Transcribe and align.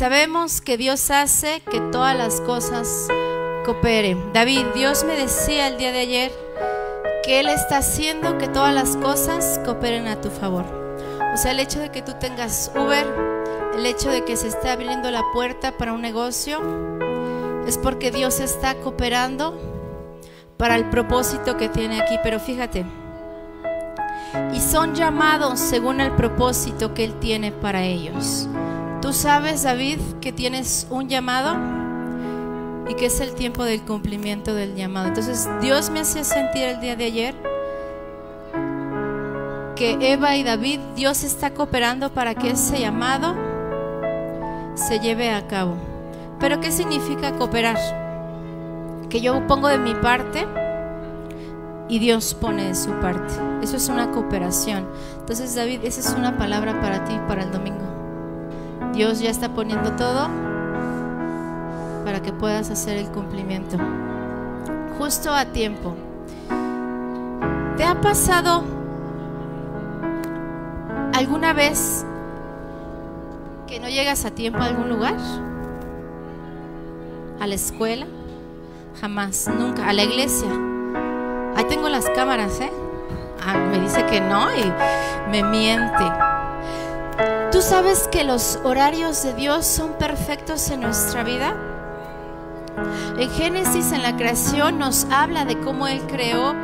sabemos 0.00 0.62
que 0.62 0.78
Dios 0.78 1.10
hace 1.10 1.60
que 1.70 1.78
todas 1.78 2.16
las 2.16 2.40
cosas 2.40 3.06
cooperen. 3.66 4.32
David, 4.32 4.64
Dios 4.74 5.04
me 5.04 5.14
decía 5.14 5.68
el 5.68 5.76
día 5.76 5.92
de 5.92 5.98
ayer 5.98 6.32
que 7.22 7.38
Él 7.38 7.48
está 7.48 7.76
haciendo 7.76 8.38
que 8.38 8.48
todas 8.48 8.72
las 8.72 8.96
cosas 8.96 9.60
cooperen 9.62 10.08
a 10.08 10.18
tu 10.18 10.30
favor. 10.30 10.64
O 11.34 11.36
sea, 11.36 11.50
el 11.50 11.60
hecho 11.60 11.80
de 11.80 11.90
que 11.90 12.00
tú 12.00 12.14
tengas 12.18 12.72
Uber, 12.74 13.06
el 13.76 13.84
hecho 13.84 14.08
de 14.08 14.24
que 14.24 14.38
se 14.38 14.48
esté 14.48 14.70
abriendo 14.70 15.10
la 15.10 15.22
puerta 15.34 15.76
para 15.76 15.92
un 15.92 16.00
negocio, 16.00 16.62
es 17.66 17.76
porque 17.76 18.10
Dios 18.10 18.40
está 18.40 18.76
cooperando 18.76 19.54
para 20.56 20.76
el 20.76 20.88
propósito 20.88 21.58
que 21.58 21.68
tiene 21.68 22.00
aquí. 22.00 22.18
Pero 22.22 22.40
fíjate, 22.40 22.86
y 24.54 24.60
son 24.60 24.94
llamados 24.94 25.60
según 25.60 26.00
el 26.00 26.12
propósito 26.12 26.94
que 26.94 27.04
Él 27.04 27.20
tiene 27.20 27.52
para 27.52 27.82
ellos. 27.82 28.48
Sabes, 29.12 29.64
David, 29.64 29.98
que 30.20 30.32
tienes 30.32 30.86
un 30.88 31.08
llamado 31.08 31.56
y 32.88 32.94
que 32.94 33.06
es 33.06 33.20
el 33.20 33.34
tiempo 33.34 33.64
del 33.64 33.82
cumplimiento 33.82 34.54
del 34.54 34.76
llamado. 34.76 35.08
Entonces 35.08 35.48
Dios 35.60 35.90
me 35.90 36.00
hacía 36.00 36.24
sentir 36.24 36.62
el 36.62 36.80
día 36.80 36.96
de 36.96 37.04
ayer 37.04 37.34
que 39.74 40.12
Eva 40.12 40.36
y 40.36 40.44
David, 40.44 40.78
Dios 40.94 41.24
está 41.24 41.54
cooperando 41.54 42.12
para 42.12 42.34
que 42.34 42.50
ese 42.50 42.78
llamado 42.78 43.34
se 44.74 45.00
lleve 45.00 45.30
a 45.30 45.46
cabo. 45.46 45.76
Pero 46.38 46.60
¿qué 46.60 46.70
significa 46.70 47.32
cooperar? 47.32 47.78
Que 49.08 49.20
yo 49.20 49.46
pongo 49.46 49.68
de 49.68 49.78
mi 49.78 49.94
parte 49.94 50.46
y 51.88 51.98
Dios 51.98 52.34
pone 52.34 52.64
de 52.64 52.74
su 52.74 52.90
parte. 53.00 53.34
Eso 53.62 53.76
es 53.76 53.88
una 53.88 54.10
cooperación. 54.10 54.86
Entonces 55.18 55.54
David, 55.54 55.80
esa 55.82 56.00
es 56.00 56.16
una 56.16 56.38
palabra 56.38 56.80
para 56.80 57.04
ti 57.04 57.18
para 57.26 57.42
el 57.42 57.50
domingo. 57.50 57.89
Dios 58.92 59.20
ya 59.20 59.30
está 59.30 59.48
poniendo 59.50 59.92
todo 59.92 60.28
para 62.04 62.20
que 62.22 62.32
puedas 62.32 62.70
hacer 62.70 62.98
el 62.98 63.06
cumplimiento. 63.08 63.76
Justo 64.98 65.32
a 65.32 65.46
tiempo. 65.46 65.94
¿Te 67.76 67.84
ha 67.84 68.00
pasado 68.00 68.64
alguna 71.14 71.52
vez 71.52 72.04
que 73.66 73.80
no 73.80 73.88
llegas 73.88 74.24
a 74.24 74.30
tiempo 74.32 74.58
a 74.58 74.66
algún 74.66 74.88
lugar? 74.88 75.16
¿A 77.40 77.46
la 77.46 77.54
escuela? 77.54 78.06
Jamás, 79.00 79.48
nunca. 79.48 79.88
¿A 79.88 79.92
la 79.92 80.02
iglesia? 80.02 80.50
Ahí 81.56 81.64
tengo 81.68 81.88
las 81.88 82.08
cámaras, 82.10 82.60
¿eh? 82.60 82.70
Ah, 83.46 83.54
me 83.54 83.80
dice 83.80 84.04
que 84.06 84.20
no 84.20 84.48
y 84.54 85.30
me 85.30 85.42
miente. 85.42 86.29
¿Tú 87.60 87.66
sabes 87.66 88.08
que 88.10 88.24
los 88.24 88.58
horarios 88.64 89.22
de 89.22 89.34
Dios 89.34 89.66
son 89.66 89.92
perfectos 89.98 90.70
en 90.70 90.80
nuestra 90.80 91.22
vida? 91.24 91.54
En 93.18 93.30
Génesis, 93.32 93.92
en 93.92 94.02
la 94.02 94.16
creación, 94.16 94.78
nos 94.78 95.04
habla 95.10 95.44
de 95.44 95.60
cómo 95.60 95.86
Él 95.86 96.00
creó 96.08 96.54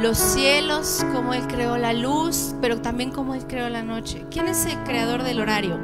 los 0.00 0.16
cielos, 0.16 1.04
cómo 1.12 1.34
Él 1.34 1.46
creó 1.46 1.76
la 1.76 1.92
luz, 1.92 2.54
pero 2.62 2.80
también 2.80 3.10
cómo 3.10 3.34
Él 3.34 3.46
creó 3.46 3.68
la 3.68 3.82
noche. 3.82 4.24
¿Quién 4.30 4.48
es 4.48 4.64
el 4.64 4.82
creador 4.84 5.24
del 5.24 5.40
horario? 5.40 5.78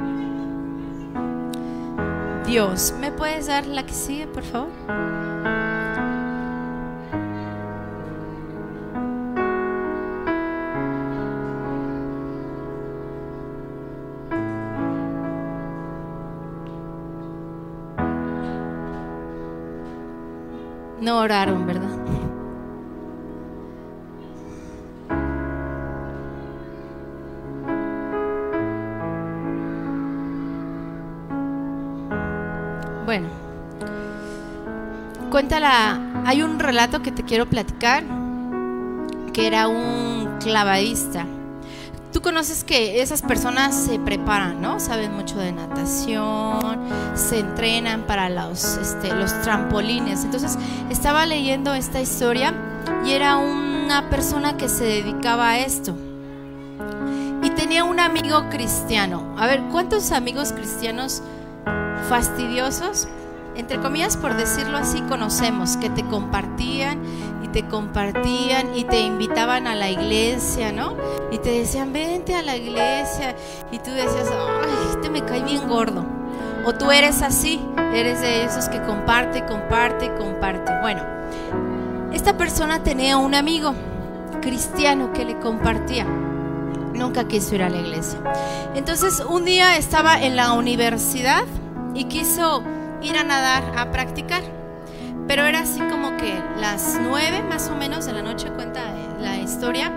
Dios. 2.47 2.95
¿Me 2.99 3.13
puedes 3.13 3.49
dar 3.49 3.67
la 3.67 3.85
que 3.85 3.93
sigue, 3.93 4.27
por 4.27 4.43
favor? 4.43 4.71
No 21.13 21.19
oraron, 21.19 21.67
¿verdad? 21.67 21.91
Bueno, 33.05 33.29
cuéntala, 35.31 36.01
hay 36.25 36.43
un 36.43 36.59
relato 36.59 37.03
que 37.03 37.13
te 37.13 37.23
quiero 37.25 37.45
platicar, 37.45 38.05
que 39.35 39.47
era 39.47 39.69
un 39.69 40.39
clavadista. 40.41 41.27
Tú 42.11 42.23
conoces 42.23 42.65
que 42.65 43.03
esas 43.03 43.21
personas 43.21 43.75
se 43.75 43.99
preparan, 43.99 44.63
¿no? 44.63 44.81
Saben 44.81 45.13
mucho 45.13 45.37
de 45.37 45.53
natación, 45.53 46.62
se 47.15 47.41
entrenan 47.41 48.03
para 48.03 48.29
los, 48.29 48.77
este, 48.79 49.15
los 49.15 49.41
trampolines. 49.43 50.25
Entonces, 50.25 50.59
estaba 50.91 51.27
leyendo 51.27 51.75
esta 51.75 52.01
historia 52.01 52.55
y 53.05 53.13
era 53.13 53.37
una 53.37 54.09
persona 54.11 54.57
que 54.57 54.69
se 54.69 54.85
dedicaba 54.85 55.51
a 55.51 55.59
esto. 55.59 55.95
Y 57.43 57.51
tenía 57.51 57.85
un 57.85 58.01
amigo 58.01 58.49
cristiano. 58.51 59.35
A 59.39 59.47
ver, 59.47 59.63
¿cuántos 59.71 60.13
amigos 60.13 60.53
cristianos 60.53 61.23
fastidiosos, 62.09 63.09
entre 63.57 63.79
comillas 63.81 64.17
por 64.17 64.37
decirlo 64.37 64.79
así, 64.79 65.01
conocemos, 65.03 65.77
que 65.77 65.91
te 65.91 66.05
compartían 66.05 67.03
y 67.43 67.49
te 67.49 67.67
compartían 67.67 68.77
y 68.77 68.85
te 68.85 69.01
invitaban 69.01 69.67
a 69.67 69.75
la 69.75 69.91
iglesia, 69.91 70.73
¿no? 70.73 70.97
Y 71.31 71.39
te 71.39 71.51
decían, 71.51 71.93
vente 71.93 72.35
a 72.35 72.43
la 72.43 72.57
iglesia. 72.57 73.35
Y 73.71 73.79
tú 73.79 73.91
decías, 73.91 74.31
ay, 74.31 74.91
este 74.91 75.11
me 75.11 75.25
cae 75.25 75.43
bien 75.43 75.69
gordo. 75.69 76.05
O 76.65 76.73
tú 76.75 76.93
eres 76.93 77.23
así, 77.23 77.61
eres 77.93 78.21
de 78.21 78.45
esos 78.45 78.69
que 78.69 78.81
comparte, 78.83 79.45
comparte, 79.45 80.13
comparte. 80.15 80.73
Bueno, 80.81 81.03
esta 82.13 82.37
persona 82.37 82.83
tenía 82.83 83.17
un 83.17 83.35
amigo 83.35 83.75
cristiano 84.41 85.13
que 85.13 85.25
le 85.25 85.39
compartía. 85.39 86.05
Nunca 86.95 87.27
quiso 87.27 87.55
ir 87.57 87.63
a 87.63 87.71
la 87.71 87.79
iglesia. 87.79 88.21
Entonces 88.75 89.21
un 89.21 89.45
día 89.45 89.77
estaba 89.77 90.21
en 90.21 90.37
la 90.37 90.53
universidad 90.53 91.45
y 91.95 92.05
quiso 92.05 92.63
ir 93.03 93.17
a 93.17 93.25
nadar 93.25 93.65
a 93.77 93.91
practicar. 93.91 94.43
Pero 95.27 95.45
era 95.45 95.61
así 95.61 95.81
como 95.81 96.17
que 96.17 96.41
las 96.61 96.99
nueve 97.03 97.43
más 97.43 97.69
o 97.71 97.75
menos 97.75 98.07
de 98.07 98.13
la 98.13 98.23
noche 98.23 98.51
cuenta 98.51 98.83
la 99.21 99.37
historia. 99.39 99.91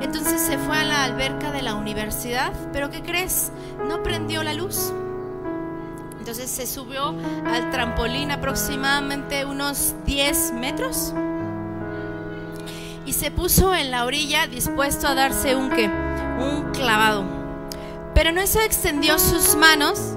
Entonces 0.00 0.40
se 0.40 0.58
fue 0.58 0.76
a 0.76 0.84
la 0.84 1.04
alberca 1.04 1.52
de 1.52 1.62
la 1.62 1.74
universidad, 1.74 2.52
pero 2.72 2.90
¿qué 2.90 3.02
crees? 3.02 3.52
No 3.88 4.02
prendió 4.02 4.42
la 4.42 4.52
luz. 4.52 4.92
Entonces 6.22 6.48
se 6.48 6.68
subió 6.68 7.16
al 7.44 7.70
trampolín 7.72 8.30
aproximadamente 8.30 9.44
unos 9.44 9.96
10 10.06 10.52
metros 10.52 11.12
y 13.04 13.12
se 13.12 13.32
puso 13.32 13.74
en 13.74 13.90
la 13.90 14.04
orilla 14.04 14.46
dispuesto 14.46 15.08
a 15.08 15.14
darse 15.14 15.56
un 15.56 15.72
un 15.72 16.70
clavado. 16.72 17.24
Pero 18.14 18.30
no 18.30 18.40
eso 18.40 18.60
extendió 18.60 19.18
sus 19.18 19.56
manos 19.56 20.16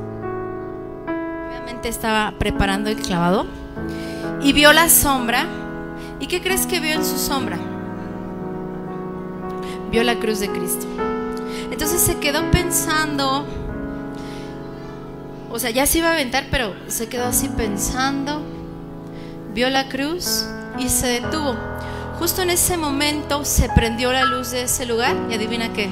estaba 1.89 2.33
preparando 2.38 2.89
el 2.89 2.97
clavado 2.97 3.45
y 4.41 4.53
vio 4.53 4.73
la 4.73 4.89
sombra. 4.89 5.45
¿Y 6.19 6.27
qué 6.27 6.41
crees 6.41 6.65
que 6.65 6.79
vio 6.79 6.94
en 6.94 7.05
su 7.05 7.17
sombra? 7.17 7.57
Vio 9.91 10.03
la 10.03 10.15
cruz 10.15 10.39
de 10.39 10.49
Cristo. 10.49 10.85
Entonces 11.71 12.01
se 12.01 12.17
quedó 12.17 12.49
pensando, 12.51 13.45
o 15.55 15.59
sea, 15.59 15.69
ya 15.69 15.85
se 15.85 15.99
iba 15.99 16.09
a 16.09 16.11
aventar, 16.11 16.47
pero 16.51 16.75
se 16.88 17.07
quedó 17.07 17.27
así 17.27 17.47
pensando, 17.47 18.41
vio 19.53 19.69
la 19.69 19.88
cruz 19.88 20.45
y 20.77 20.89
se 20.89 21.07
detuvo. 21.07 21.55
Justo 22.19 22.41
en 22.41 22.50
ese 22.50 22.75
momento 22.75 23.45
se 23.45 23.69
prendió 23.69 24.12
la 24.12 24.25
luz 24.25 24.51
de 24.51 24.63
ese 24.63 24.85
lugar 24.85 25.15
y 25.30 25.33
adivina 25.33 25.71
qué, 25.71 25.89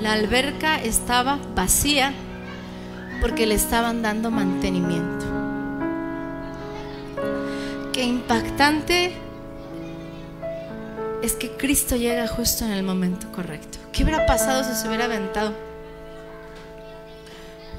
la 0.00 0.14
alberca 0.14 0.82
estaba 0.82 1.38
vacía 1.54 2.12
porque 3.20 3.46
le 3.46 3.54
estaban 3.54 4.02
dando 4.02 4.32
mantenimiento. 4.32 5.26
Qué 7.92 8.02
impactante 8.02 9.12
es 11.22 11.34
que 11.34 11.52
Cristo 11.52 11.94
llega 11.94 12.26
justo 12.26 12.64
en 12.64 12.72
el 12.72 12.82
momento 12.82 13.30
correcto. 13.30 13.78
¿Qué 13.92 14.02
hubiera 14.02 14.26
pasado 14.26 14.64
si 14.64 14.74
se 14.74 14.88
hubiera 14.88 15.04
aventado? 15.04 15.69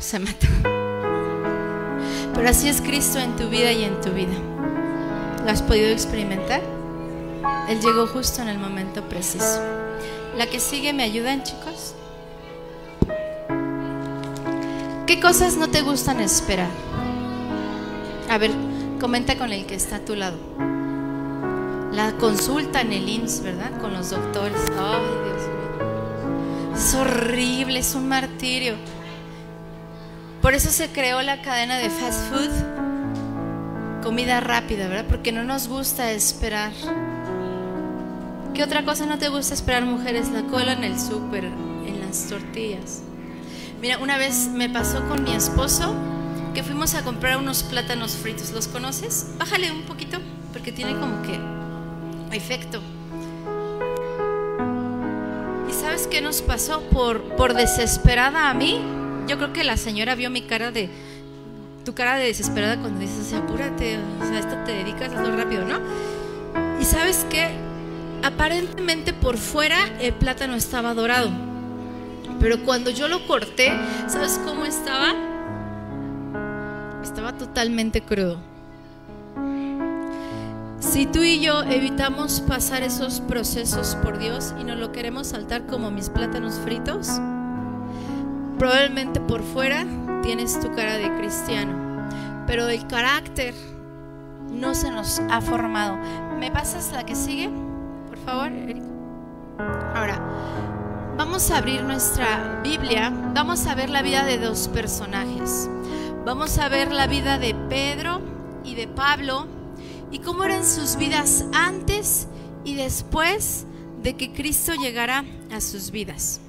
Se 0.02 0.18
mata. 0.18 0.48
Pero 2.34 2.50
así 2.50 2.68
es 2.68 2.82
Cristo 2.82 3.20
en 3.20 3.36
tu 3.36 3.50
vida 3.50 3.72
y 3.72 3.84
en 3.84 4.02
tu 4.02 4.10
vida. 4.10 4.34
¿Lo 5.46 5.52
has 5.52 5.62
podido 5.62 5.90
experimentar? 5.90 6.62
Él 7.70 7.80
llegó 7.80 8.08
justo 8.08 8.42
en 8.42 8.48
el 8.50 8.58
momento 8.58 9.08
preciso. 9.08 9.62
La 10.36 10.48
que 10.48 10.60
sigue, 10.60 10.92
¿me 10.92 11.04
ayudan 11.04 11.44
chicos? 11.44 11.94
¿Qué 15.06 15.20
cosas 15.20 15.56
no 15.58 15.70
te 15.70 15.82
gustan 15.82 16.20
esperar? 16.20 16.70
A 18.28 18.40
ver, 18.40 18.52
comenta 19.00 19.38
con 19.38 19.54
el 19.54 19.68
que 19.68 19.76
está 19.76 19.98
a 19.98 20.00
tu 20.00 20.16
lado. 20.16 20.38
La 21.94 22.14
consulta 22.14 22.82
en 22.82 22.94
el 22.94 23.08
IMSS, 23.08 23.44
¿verdad? 23.44 23.80
Con 23.80 23.94
los 23.94 24.10
doctores. 24.10 24.60
Ay, 24.80 25.06
Dios 25.26 25.42
mío. 25.48 26.76
Es 26.76 26.96
horrible, 26.96 27.80
es 27.80 27.94
un 27.94 28.08
martirio. 28.08 28.76
Por 30.42 30.56
eso 30.56 30.72
se 30.72 30.90
creó 30.90 31.22
la 31.22 31.44
cadena 31.44 31.78
de 31.78 31.90
fast 31.92 32.32
food, 32.32 32.50
comida 34.02 34.40
rápida, 34.40 34.88
¿verdad? 34.88 35.06
Porque 35.08 35.32
no 35.32 35.44
nos 35.44 35.68
gusta 35.68 36.12
esperar. 36.12 36.72
¿Qué 38.56 38.64
otra 38.64 38.84
cosa 38.84 39.06
no 39.06 39.20
te 39.20 39.30
gusta 39.30 39.54
esperar, 39.54 39.86
mujeres? 39.86 40.30
La 40.30 40.42
cola 40.44 40.74
en 40.74 40.84
el 40.84 41.00
súper, 41.00 41.46
en 41.46 42.02
las 42.04 42.28
tortillas. 42.28 43.04
Mira, 43.82 44.00
una 44.00 44.18
vez 44.18 44.48
me 44.48 44.68
pasó 44.68 45.08
con 45.08 45.24
mi 45.24 45.34
esposo 45.34 45.96
que 46.56 46.64
fuimos 46.64 46.96
a 46.96 47.04
comprar 47.04 47.38
unos 47.38 47.62
plátanos 47.62 48.14
fritos. 48.14 48.52
¿Los 48.52 48.68
conoces? 48.68 49.28
Bájale 49.38 49.72
un 49.72 49.84
poquito 49.84 50.18
porque 50.54 50.72
tiene 50.72 50.94
como 51.00 51.22
que 51.22 51.40
efecto. 52.36 52.82
¿Y 55.70 55.74
sabes 55.74 56.08
qué 56.08 56.20
nos 56.22 56.42
pasó? 56.42 56.82
Por, 56.90 57.22
por 57.36 57.54
desesperada 57.54 58.50
a 58.50 58.54
mí, 58.56 58.82
yo 59.28 59.38
creo 59.38 59.54
que 59.54 59.64
la 59.64 59.78
señora 59.78 60.16
vio 60.16 60.30
mi 60.30 60.42
cara 60.42 60.72
de, 60.72 60.90
tu 61.86 61.94
cara 61.94 62.16
de 62.18 62.26
desesperada 62.26 62.78
cuando 62.78 63.00
dices, 63.00 63.34
apúrate, 63.34 63.98
o 64.22 64.26
sea, 64.26 64.40
esto 64.40 64.56
te 64.66 64.72
dedicas, 64.72 65.12
hazlo 65.14 65.36
rápido, 65.36 65.66
¿no? 65.66 65.80
Y 66.80 66.86
sabes 66.86 67.26
qué? 67.30 67.50
Aparentemente 68.24 69.14
por 69.14 69.38
fuera 69.38 69.78
el 70.00 70.14
plátano 70.14 70.56
estaba 70.56 70.94
dorado, 70.94 71.32
pero 72.40 72.64
cuando 72.64 72.92
yo 72.92 73.08
lo 73.08 73.26
corté, 73.28 73.72
¿sabes 74.08 74.40
cómo 74.46 74.66
estaba? 74.66 75.14
Estaba 77.04 77.34
totalmente 77.34 78.02
crudo. 78.02 78.40
Si 80.80 81.06
tú 81.06 81.24
y 81.24 81.40
yo 81.40 81.64
evitamos 81.64 82.42
pasar 82.42 82.84
esos 82.84 83.22
procesos 83.22 83.96
por 84.04 84.18
Dios 84.18 84.54
y 84.60 84.64
no 84.64 84.76
lo 84.76 84.92
queremos 84.92 85.28
saltar 85.28 85.66
como 85.66 85.90
mis 85.90 86.10
plátanos 86.10 86.56
fritos, 86.56 87.08
probablemente 88.62 89.20
por 89.20 89.42
fuera 89.42 89.88
tienes 90.22 90.60
tu 90.60 90.72
cara 90.76 90.96
de 90.98 91.12
cristiano, 91.18 91.74
pero 92.46 92.70
el 92.70 92.86
carácter 92.86 93.56
no 94.52 94.76
se 94.76 94.92
nos 94.92 95.18
ha 95.32 95.42
formado. 95.42 95.98
¿Me 96.38 96.52
pasas 96.52 96.92
la 96.92 97.04
que 97.04 97.16
sigue? 97.16 97.50
Por 98.08 98.20
favor, 98.20 98.52
Erika. 98.52 98.86
Ahora, 99.96 100.22
vamos 101.18 101.50
a 101.50 101.58
abrir 101.58 101.82
nuestra 101.82 102.62
Biblia, 102.64 103.12
vamos 103.34 103.66
a 103.66 103.74
ver 103.74 103.90
la 103.90 104.04
vida 104.04 104.26
de 104.26 104.38
dos 104.38 104.68
personajes. 104.68 105.68
Vamos 106.24 106.60
a 106.60 106.70
ver 106.70 106.92
la 106.92 107.08
vida 107.08 107.40
de 107.40 107.56
Pedro 107.68 108.22
y 108.64 108.76
de 108.76 108.88
Pablo 108.88 109.48
y 110.12 110.20
cómo 110.20 110.44
eran 110.44 110.64
sus 110.64 110.98
vidas 110.98 111.46
antes 111.52 112.28
y 112.64 112.76
después 112.76 113.66
de 114.04 114.16
que 114.16 114.32
Cristo 114.34 114.74
llegara 114.76 115.26
a 115.52 115.62
sus 115.62 115.90
vidas. 115.90 116.42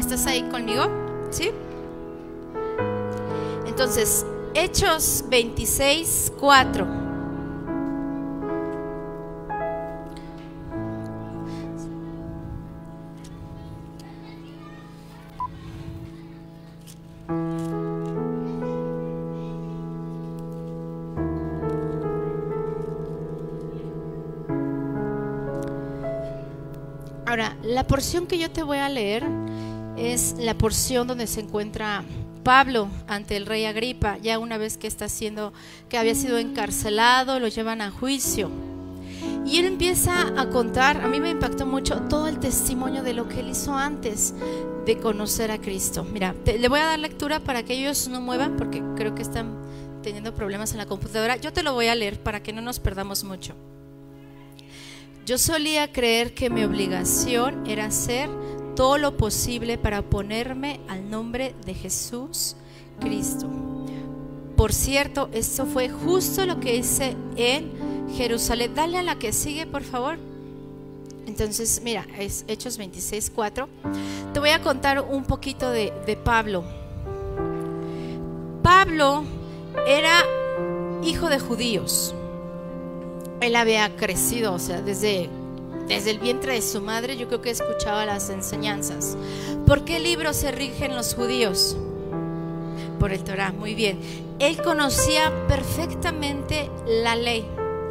¿Estás 0.00 0.24
ahí 0.26 0.40
conmigo? 0.44 1.07
¿Sí? 1.30 1.50
Entonces, 3.66 4.24
Hechos 4.54 5.24
26, 5.28 6.32
4. 6.40 6.86
Ahora, 27.26 27.56
la 27.62 27.86
porción 27.86 28.26
que 28.26 28.38
yo 28.38 28.50
te 28.50 28.62
voy 28.62 28.78
a 28.78 28.88
leer 28.88 29.37
es 29.98 30.36
la 30.38 30.56
porción 30.56 31.06
donde 31.06 31.26
se 31.26 31.40
encuentra 31.40 32.04
Pablo 32.42 32.88
ante 33.06 33.36
el 33.36 33.46
rey 33.46 33.64
Agripa, 33.64 34.16
ya 34.18 34.38
una 34.38 34.58
vez 34.58 34.78
que 34.78 34.86
está 34.86 35.08
siendo, 35.08 35.52
que 35.88 35.98
había 35.98 36.14
sido 36.14 36.38
encarcelado, 36.38 37.40
lo 37.40 37.48
llevan 37.48 37.80
a 37.80 37.90
juicio. 37.90 38.50
Y 39.44 39.58
él 39.58 39.66
empieza 39.66 40.40
a 40.40 40.48
contar, 40.50 41.00
a 41.02 41.08
mí 41.08 41.20
me 41.20 41.30
impactó 41.30 41.66
mucho 41.66 42.02
todo 42.08 42.28
el 42.28 42.38
testimonio 42.38 43.02
de 43.02 43.14
lo 43.14 43.28
que 43.28 43.40
él 43.40 43.50
hizo 43.50 43.74
antes 43.74 44.34
de 44.86 44.96
conocer 44.98 45.50
a 45.50 45.58
Cristo. 45.58 46.04
Mira, 46.04 46.34
le 46.44 46.68
voy 46.68 46.80
a 46.80 46.86
dar 46.86 46.98
lectura 46.98 47.40
para 47.40 47.62
que 47.62 47.74
ellos 47.74 48.08
no 48.08 48.20
muevan, 48.20 48.56
porque 48.56 48.82
creo 48.96 49.14
que 49.14 49.22
están 49.22 49.56
teniendo 50.02 50.34
problemas 50.34 50.72
en 50.72 50.78
la 50.78 50.86
computadora. 50.86 51.36
Yo 51.36 51.52
te 51.52 51.62
lo 51.62 51.74
voy 51.74 51.88
a 51.88 51.94
leer 51.94 52.18
para 52.22 52.42
que 52.42 52.52
no 52.52 52.62
nos 52.62 52.78
perdamos 52.78 53.24
mucho. 53.24 53.54
Yo 55.26 55.36
solía 55.36 55.92
creer 55.92 56.32
que 56.32 56.48
mi 56.48 56.64
obligación 56.64 57.66
era 57.66 57.86
hacer 57.86 58.30
todo 58.78 58.96
lo 58.96 59.16
posible 59.16 59.76
para 59.76 59.98
oponerme 59.98 60.78
al 60.86 61.10
nombre 61.10 61.52
de 61.66 61.74
Jesús 61.74 62.54
Cristo. 63.00 63.48
Por 64.56 64.72
cierto, 64.72 65.28
esto 65.32 65.66
fue 65.66 65.88
justo 65.88 66.46
lo 66.46 66.60
que 66.60 66.76
hice 66.76 67.16
en 67.34 67.72
Jerusalén. 68.14 68.76
Dale 68.76 68.98
a 68.98 69.02
la 69.02 69.18
que 69.18 69.32
sigue, 69.32 69.66
por 69.66 69.82
favor. 69.82 70.16
Entonces, 71.26 71.80
mira, 71.82 72.06
es 72.20 72.44
Hechos 72.46 72.78
26, 72.78 73.32
4. 73.34 73.68
Te 74.32 74.38
voy 74.38 74.50
a 74.50 74.62
contar 74.62 75.00
un 75.00 75.24
poquito 75.24 75.72
de, 75.72 75.92
de 76.06 76.14
Pablo. 76.14 76.62
Pablo 78.62 79.24
era 79.88 80.22
hijo 81.02 81.28
de 81.28 81.40
judíos 81.40 82.14
él 83.40 83.56
había 83.56 83.94
crecido, 83.96 84.54
o 84.54 84.58
sea, 84.58 84.80
desde, 84.82 85.28
desde 85.88 86.10
el 86.10 86.18
vientre 86.18 86.52
de 86.54 86.62
su 86.62 86.80
madre 86.80 87.16
yo 87.16 87.26
creo 87.28 87.40
que 87.40 87.50
escuchaba 87.50 88.04
las 88.04 88.30
enseñanzas. 88.30 89.16
¿Por 89.66 89.84
qué 89.84 89.98
libros 89.98 90.36
se 90.36 90.52
rigen 90.52 90.94
los 90.94 91.14
judíos? 91.14 91.76
Por 93.00 93.12
el 93.12 93.24
Torah, 93.24 93.52
muy 93.52 93.74
bien. 93.74 93.98
Él 94.38 94.60
conocía 94.62 95.32
perfectamente 95.48 96.70
la 96.86 97.16
ley, 97.16 97.44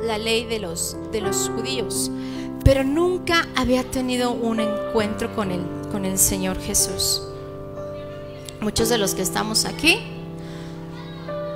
la 0.04 0.18
ley 0.18 0.46
de 0.46 0.60
los, 0.60 0.96
de 1.12 1.22
los 1.22 1.50
judíos, 1.50 2.12
pero 2.64 2.84
nunca 2.84 3.48
había 3.56 3.84
tenido 3.84 4.32
un 4.32 4.60
encuentro 4.60 5.34
con 5.36 5.52
él, 5.52 5.62
con 5.92 6.06
el 6.06 6.18
Señor 6.18 6.60
Jesús. 6.62 7.24
Muchos 8.62 8.90
de 8.90 8.98
los 8.98 9.16
que 9.16 9.22
estamos 9.22 9.66
aquí, 9.66 10.00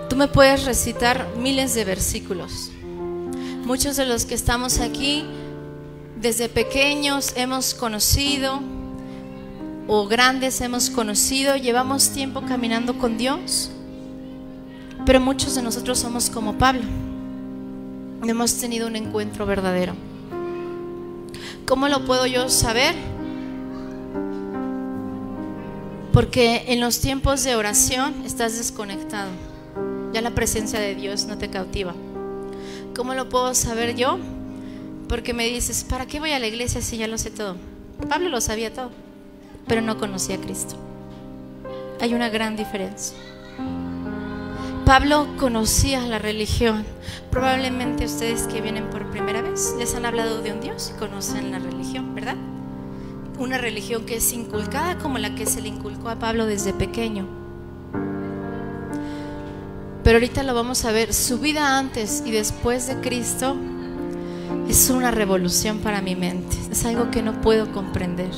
tú 0.09 0.15
me 0.15 0.27
puedes 0.27 0.65
recitar 0.65 1.27
miles 1.37 1.73
de 1.73 1.85
versículos 1.85 2.71
Muchos 3.65 3.95
de 3.95 4.05
los 4.05 4.25
que 4.25 4.33
estamos 4.33 4.79
aquí, 4.79 5.23
desde 6.21 6.49
pequeños 6.49 7.33
hemos 7.35 7.73
conocido, 7.73 8.61
o 9.87 10.07
grandes 10.07 10.61
hemos 10.61 10.89
conocido, 10.89 11.55
llevamos 11.55 12.09
tiempo 12.09 12.43
caminando 12.47 12.97
con 12.99 13.17
Dios, 13.17 13.71
pero 15.05 15.19
muchos 15.19 15.55
de 15.55 15.63
nosotros 15.63 15.97
somos 15.97 16.29
como 16.29 16.57
Pablo. 16.57 16.83
Hemos 18.23 18.53
tenido 18.57 18.87
un 18.87 18.95
encuentro 18.95 19.47
verdadero. 19.47 19.93
¿Cómo 21.65 21.87
lo 21.87 22.05
puedo 22.05 22.27
yo 22.27 22.49
saber? 22.49 22.93
Porque 26.13 26.65
en 26.67 26.79
los 26.79 26.99
tiempos 26.99 27.43
de 27.43 27.55
oración 27.55 28.13
estás 28.25 28.57
desconectado. 28.57 29.31
Ya 30.13 30.21
la 30.21 30.31
presencia 30.31 30.79
de 30.79 30.93
Dios 30.93 31.25
no 31.25 31.37
te 31.39 31.49
cautiva. 31.49 31.95
¿Cómo 32.95 33.15
lo 33.15 33.27
puedo 33.27 33.55
saber 33.55 33.95
yo? 33.95 34.19
Porque 35.11 35.33
me 35.33 35.45
dices, 35.45 35.83
¿para 35.83 36.05
qué 36.05 36.21
voy 36.21 36.31
a 36.31 36.39
la 36.39 36.47
iglesia 36.47 36.81
si 36.81 36.95
ya 36.95 37.05
lo 37.05 37.17
sé 37.17 37.31
todo? 37.31 37.57
Pablo 38.07 38.29
lo 38.29 38.39
sabía 38.39 38.73
todo, 38.73 38.91
pero 39.67 39.81
no 39.81 39.97
conocía 39.97 40.37
a 40.37 40.39
Cristo. 40.39 40.77
Hay 41.99 42.13
una 42.13 42.29
gran 42.29 42.55
diferencia. 42.55 43.17
Pablo 44.85 45.27
conocía 45.37 45.99
la 46.07 46.17
religión. 46.17 46.85
Probablemente 47.29 48.05
ustedes 48.05 48.43
que 48.43 48.61
vienen 48.61 48.89
por 48.89 49.11
primera 49.11 49.41
vez 49.41 49.75
les 49.77 49.95
han 49.95 50.05
hablado 50.05 50.41
de 50.41 50.53
un 50.53 50.61
Dios 50.61 50.93
y 50.95 50.97
conocen 50.97 51.51
la 51.51 51.59
religión, 51.59 52.15
¿verdad? 52.15 52.37
Una 53.37 53.57
religión 53.57 54.05
que 54.05 54.15
es 54.15 54.31
inculcada 54.31 54.97
como 54.97 55.17
la 55.17 55.35
que 55.35 55.45
se 55.45 55.59
le 55.59 55.67
inculcó 55.67 56.07
a 56.07 56.15
Pablo 56.15 56.45
desde 56.45 56.71
pequeño 56.71 57.41
pero 60.03 60.15
ahorita 60.15 60.43
lo 60.43 60.55
vamos 60.55 60.83
a 60.85 60.91
ver. 60.91 61.13
Su 61.13 61.37
vida 61.37 61.77
antes 61.77 62.23
y 62.25 62.31
después 62.31 62.87
de 62.87 62.95
Cristo 63.01 63.55
es 64.67 64.89
una 64.89 65.11
revolución 65.11 65.79
para 65.79 66.01
mi 66.01 66.15
mente. 66.15 66.55
Es 66.71 66.85
algo 66.85 67.11
que 67.11 67.21
no 67.21 67.41
puedo 67.41 67.71
comprender. 67.71 68.31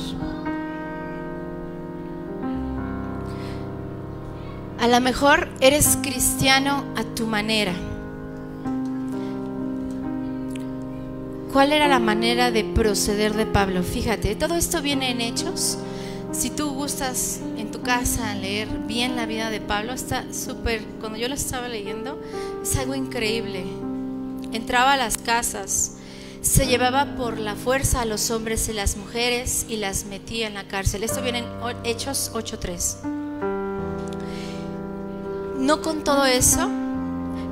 A 4.80 4.88
lo 4.88 5.00
mejor 5.00 5.48
eres 5.60 5.96
cristiano 6.02 6.84
a 6.96 7.04
tu 7.04 7.26
manera. 7.26 7.72
¿Cuál 11.54 11.72
era 11.72 11.86
la 11.86 12.00
manera 12.00 12.50
de 12.50 12.64
proceder 12.64 13.32
de 13.34 13.46
Pablo? 13.46 13.82
Fíjate, 13.82 14.34
todo 14.34 14.56
esto 14.56 14.82
viene 14.82 15.12
en 15.12 15.20
Hechos. 15.20 15.78
Si 16.32 16.50
tú 16.50 16.70
gustas 16.70 17.40
en 17.56 17.70
tu 17.70 17.80
casa 17.80 18.34
leer 18.34 18.68
bien 18.88 19.14
la 19.14 19.24
vida 19.24 19.50
de 19.50 19.60
Pablo, 19.60 19.92
está 19.92 20.24
súper, 20.32 20.84
cuando 21.00 21.16
yo 21.16 21.28
lo 21.28 21.34
estaba 21.34 21.68
leyendo, 21.68 22.20
es 22.60 22.76
algo 22.76 22.96
increíble. 22.96 23.64
Entraba 24.52 24.94
a 24.94 24.96
las 24.96 25.16
casas, 25.16 25.93
se 26.44 26.66
llevaba 26.66 27.16
por 27.16 27.38
la 27.38 27.56
fuerza 27.56 28.02
a 28.02 28.04
los 28.04 28.30
hombres 28.30 28.68
y 28.68 28.74
las 28.74 28.96
mujeres 28.96 29.64
y 29.66 29.78
las 29.78 30.04
metía 30.04 30.46
en 30.46 30.54
la 30.54 30.68
cárcel. 30.68 31.02
Esto 31.02 31.22
viene 31.22 31.38
en 31.38 31.46
Hechos 31.84 32.30
8.3. 32.34 32.98
no 35.58 35.80
con 35.80 36.04
todo 36.04 36.26
eso, 36.26 36.68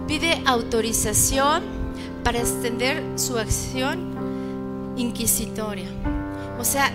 pide 0.07 0.43
autorización 0.45 1.63
para 2.23 2.41
extender 2.41 3.03
su 3.17 3.39
acción 3.39 4.13
inquisitoria. 4.97 5.89
O 6.61 6.65
sea, 6.65 6.93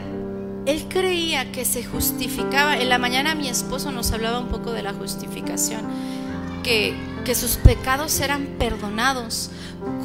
él 0.67 0.85
creía 0.87 1.51
que 1.51 1.65
se 1.65 1.83
justificaba. 1.83 2.77
En 2.77 2.89
la 2.89 2.99
mañana 2.99 3.33
mi 3.33 3.49
esposo 3.49 3.91
nos 3.91 4.11
hablaba 4.11 4.39
un 4.39 4.49
poco 4.49 4.71
de 4.71 4.83
la 4.83 4.93
justificación, 4.93 5.81
que, 6.63 6.93
que 7.27 7.35
sus 7.35 7.57
pecados 7.57 8.21
eran 8.21 8.55
perdonados 8.57 9.51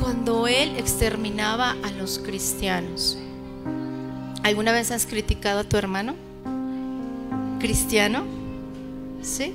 cuando 0.01 0.49
él 0.49 0.75
exterminaba 0.77 1.77
a 1.85 1.93
los 1.93 2.19
cristianos. 2.19 3.17
¿Alguna 4.43 4.73
vez 4.73 4.91
has 4.91 5.07
criticado 5.07 5.61
a 5.61 5.65
tu 5.65 5.77
hermano? 5.77 6.17
¿Cristiano? 7.61 8.25
¿Sí? 9.23 9.55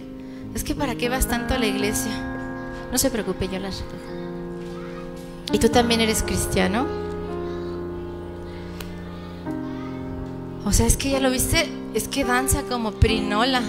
Es 0.55 0.63
que 0.63 0.75
para 0.75 0.95
qué 0.95 1.09
vas 1.09 1.27
tanto 1.27 1.55
a 1.55 1.57
la 1.57 1.65
iglesia. 1.65 2.13
No 2.89 2.97
se 2.97 3.11
preocupe, 3.11 3.49
yo 3.49 3.59
las 3.59 3.83
¿Y 5.51 5.59
tú 5.59 5.67
también 5.67 5.99
eres 5.99 6.23
cristiano? 6.23 6.87
O 10.63 10.71
sea, 10.71 10.85
es 10.85 10.95
que 10.95 11.09
ya 11.09 11.19
lo 11.19 11.29
viste, 11.29 11.67
es 11.93 12.07
que 12.07 12.23
danza 12.23 12.63
como 12.63 12.93
prinola. 12.93 13.61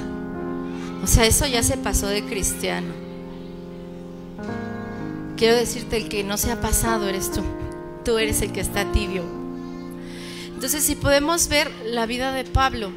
O 1.02 1.08
sea, 1.08 1.26
eso 1.26 1.48
ya 1.48 1.64
se 1.64 1.76
pasó 1.76 2.06
de 2.06 2.24
cristiano. 2.24 3.07
Quiero 5.38 5.54
decirte, 5.54 5.96
el 5.96 6.08
que 6.08 6.24
no 6.24 6.36
se 6.36 6.50
ha 6.50 6.60
pasado 6.60 7.08
eres 7.08 7.30
tú. 7.30 7.42
Tú 8.04 8.18
eres 8.18 8.42
el 8.42 8.50
que 8.50 8.60
está 8.60 8.90
tibio. 8.90 9.22
Entonces, 10.52 10.82
si 10.82 10.96
podemos 10.96 11.46
ver 11.46 11.70
la 11.84 12.06
vida 12.06 12.32
de 12.32 12.42
Pablo, 12.42 12.90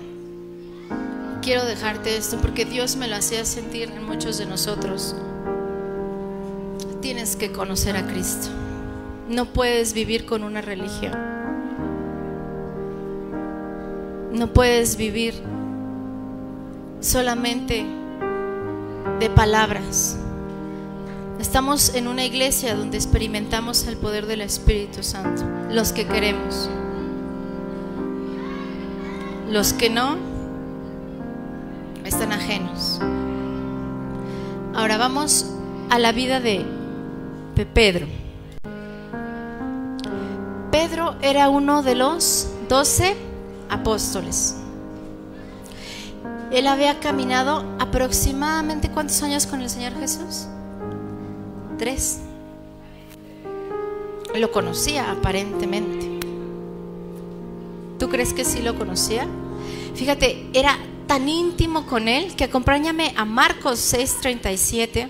quiero 1.44 1.64
dejarte 1.66 2.18
esto 2.18 2.40
porque 2.42 2.66
Dios 2.66 2.96
me 2.96 3.08
lo 3.08 3.16
hacía 3.16 3.46
sentir 3.46 3.92
en 3.92 4.04
muchos 4.04 4.40
de 4.40 4.48
nosotros. 4.48 5.16
Tienes 7.00 7.36
que 7.36 7.52
conocer 7.52 7.96
a 7.96 8.08
Cristo. 8.08 8.48
No 9.30 9.46
puedes 9.46 9.94
vivir 9.94 10.26
con 10.26 10.44
una 10.44 10.62
religión. 10.62 11.14
No 14.34 14.52
puedes 14.52 14.98
vivir 14.98 15.36
solamente 17.02 17.86
de 19.20 19.30
palabras. 19.30 20.18
Estamos 21.42 21.96
en 21.96 22.08
una 22.08 22.24
iglesia 22.24 22.76
donde 22.76 22.98
experimentamos 22.98 23.88
el 23.88 23.98
poder 23.98 24.28
del 24.28 24.42
Espíritu 24.42 25.02
Santo, 25.02 25.44
los 25.72 25.92
que 25.92 26.06
queremos. 26.06 26.70
Los 29.50 29.74
que 29.74 29.90
no 29.90 30.18
están 32.06 32.32
ajenos. 32.32 33.00
Ahora 34.76 34.98
vamos 34.98 35.48
a 35.90 35.98
la 35.98 36.12
vida 36.12 36.40
de, 36.40 36.64
Pedro. 37.74 38.06
Pedro 40.72 41.16
era 41.24 41.50
uno 41.50 41.82
de 41.82 41.96
los 41.96 42.50
doce 42.70 43.18
apóstoles. 43.68 44.58
Él 46.52 46.68
había 46.68 47.00
caminado 47.00 47.66
aproximadamente 47.80 48.92
cuántos 48.92 49.24
años 49.24 49.48
con 49.48 49.62
el 49.62 49.72
Señor 49.72 49.94
Jesús? 50.00 50.46
Lo 54.36 54.52
conocía 54.52 55.12
aparentemente. 55.12 56.20
¿Tú 57.98 58.08
crees 58.08 58.34
que 58.34 58.46
sí 58.46 58.62
lo 58.62 58.78
conocía? 58.78 59.26
Fíjate, 59.96 60.48
era 60.54 60.78
tan 61.08 61.28
íntimo 61.28 61.88
con 61.88 62.08
él 62.08 62.36
que 62.36 62.44
acompáñame 62.44 63.16
a 63.18 63.26
Marcos 63.26 63.80
6:37. 63.80 65.10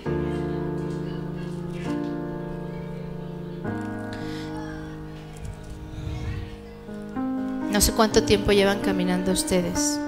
No 7.70 7.82
sé 7.82 7.92
cuánto 7.92 8.22
tiempo 8.22 8.52
llevan 8.52 8.80
caminando 8.80 9.32
ustedes. 9.32 10.00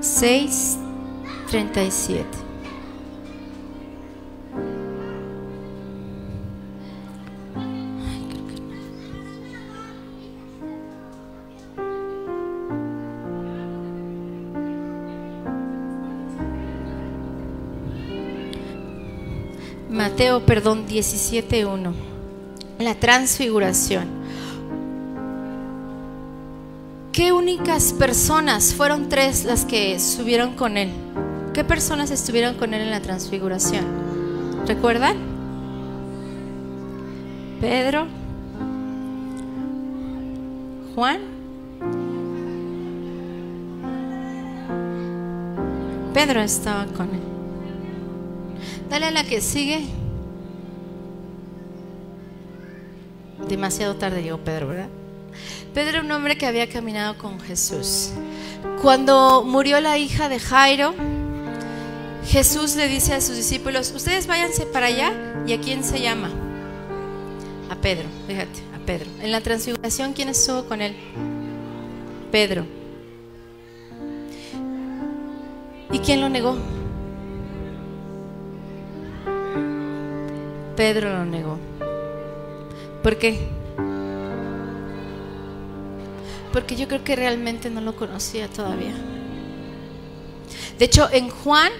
6:37. 0.00 2.47
Mateo, 19.90 20.44
perdón, 20.44 20.86
17.1. 20.86 21.92
La 22.78 22.94
transfiguración. 22.94 24.06
¿Qué 27.12 27.32
únicas 27.32 27.92
personas? 27.94 28.74
Fueron 28.74 29.08
tres 29.08 29.44
las 29.44 29.64
que 29.64 29.98
subieron 29.98 30.54
con 30.54 30.76
él. 30.76 30.90
¿Qué 31.54 31.64
personas 31.64 32.10
estuvieron 32.10 32.54
con 32.54 32.74
él 32.74 32.82
en 32.82 32.90
la 32.90 33.00
transfiguración? 33.00 33.84
¿Recuerdan? 34.66 35.16
Pedro, 37.60 38.06
Juan, 40.94 41.18
Pedro 46.14 46.40
estaba 46.40 46.86
con 46.86 47.08
él. 47.14 47.27
Dale 48.88 49.06
a 49.06 49.10
la 49.10 49.24
que 49.24 49.40
sigue. 49.40 49.84
Demasiado 53.48 53.96
tarde 53.96 54.22
llegó 54.22 54.38
Pedro, 54.38 54.68
¿verdad? 54.68 54.88
Pedro 55.74 55.90
era 55.90 56.00
un 56.00 56.10
hombre 56.10 56.36
que 56.36 56.46
había 56.46 56.68
caminado 56.68 57.16
con 57.18 57.38
Jesús. 57.40 58.10
Cuando 58.82 59.42
murió 59.44 59.80
la 59.80 59.98
hija 59.98 60.28
de 60.28 60.38
Jairo, 60.38 60.94
Jesús 62.26 62.76
le 62.76 62.88
dice 62.88 63.14
a 63.14 63.20
sus 63.20 63.36
discípulos, 63.36 63.92
ustedes 63.94 64.26
váyanse 64.26 64.66
para 64.66 64.86
allá. 64.86 65.12
¿Y 65.46 65.52
a 65.52 65.60
quién 65.60 65.84
se 65.84 66.00
llama? 66.00 66.30
A 67.70 67.76
Pedro, 67.76 68.08
fíjate, 68.26 68.60
a 68.74 68.84
Pedro. 68.84 69.08
En 69.22 69.32
la 69.32 69.40
transfiguración, 69.40 70.12
¿quién 70.12 70.28
estuvo 70.28 70.64
con 70.64 70.82
él? 70.82 70.96
Pedro. 72.30 72.66
¿Y 75.90 75.98
quién 76.00 76.20
lo 76.20 76.28
negó? 76.28 76.56
Pedro 80.78 81.12
lo 81.12 81.24
negó. 81.24 81.58
¿Por 83.02 83.18
qué? 83.18 83.36
Porque 86.52 86.76
yo 86.76 86.86
creo 86.86 87.02
que 87.02 87.16
realmente 87.16 87.68
no 87.68 87.80
lo 87.80 87.96
conocía 87.96 88.46
todavía. 88.46 88.94
De 90.78 90.84
hecho, 90.84 91.08
en 91.10 91.30
Juan 91.30 91.72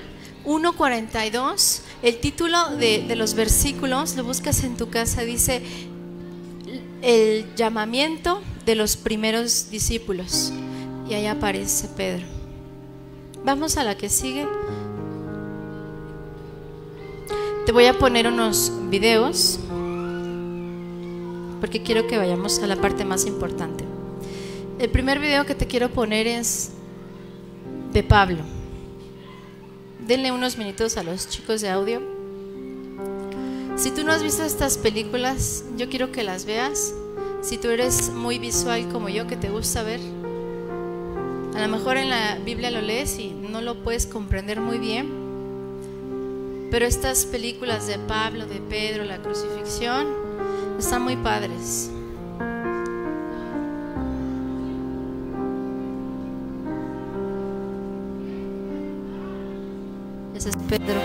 1.42, 0.45 1.83
el 2.03 2.19
título 2.19 2.71
de, 2.71 3.15
los 3.15 3.35
versículos, 3.35 4.17
lo 4.17 4.25
buscas 4.25 4.65
en 4.65 4.77
tu 4.77 4.91
casa, 4.91 5.23
dice 5.23 5.63
el 7.01 7.55
llamamiento 7.55 8.43
de 8.67 8.75
los 8.75 8.97
primeros 8.97 9.71
discípulos. 9.71 10.53
Y 11.09 11.15
ahí 11.15 11.27
aparece 11.27 11.87
Pedro. 11.87 12.27
Vamos 13.45 13.77
a 13.77 13.85
la 13.85 13.97
que 13.97 14.09
sigue. 14.09 14.45
Te 17.69 17.73
voy 17.73 17.85
a 17.85 17.93
poner 17.93 18.27
unos 18.27 18.73
videos 18.89 19.61
porque 21.61 21.83
quiero 21.83 22.07
que 22.07 22.17
vayamos 22.17 22.61
a 22.61 22.67
la 22.67 22.77
parte 22.77 23.05
más 23.05 23.27
importante. 23.27 23.85
El 24.79 24.89
primer 24.89 25.19
video 25.19 25.45
que 25.45 25.55
te 25.55 25.67
quiero 25.67 25.91
poner 25.91 26.27
es 26.27 26.71
de 27.93 28.03
Pablo. 28.03 28.39
Denle 30.01 30.33
unos 30.33 30.57
minutos 30.57 30.97
a 30.97 31.03
los 31.03 31.29
chicos 31.29 31.61
de 31.61 31.69
audio. 31.69 32.01
Si 33.77 33.91
tú 33.91 34.03
no 34.03 34.13
has 34.13 34.23
visto 34.23 34.45
estas 34.45 34.79
películas, 34.79 35.63
yo 35.77 35.91
quiero 35.91 36.11
que 36.11 36.23
las 36.23 36.47
veas. 36.47 36.95
Si 37.43 37.59
tú 37.59 37.69
eres 37.69 38.09
muy 38.09 38.39
visual 38.39 38.89
como 38.89 39.11
yo, 39.11 39.27
que 39.27 39.37
te 39.37 39.51
gusta 39.51 39.83
ver, 39.83 40.01
a 41.55 41.61
lo 41.61 41.69
mejor 41.69 41.99
en 41.99 42.09
la 42.09 42.39
Biblia 42.39 42.71
lo 42.71 42.81
lees 42.81 43.19
y 43.19 43.29
no 43.29 43.61
lo 43.61 43.83
puedes 43.83 44.07
comprender 44.07 44.59
muy 44.59 44.79
bien. 44.79 45.18
Pero 46.71 46.85
estas 46.85 47.25
películas 47.25 47.87
de 47.87 47.99
Pablo, 47.99 48.47
de 48.47 48.61
Pedro, 48.61 49.05
la 49.05 49.19
crucifixión, 49.19 50.07
están 50.79 51.03
muy 51.03 51.17
padres. 51.17 51.91
Ese 60.35 60.51
es 60.51 60.57
Pedro. 60.69 61.01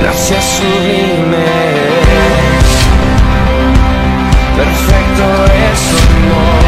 Gracias 0.00 0.44
sublime. 0.56 1.44
Perfecto 4.56 5.44
es 5.52 5.80
tu 5.90 5.96
amor. 6.16 6.58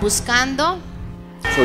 Buscando 0.00 0.78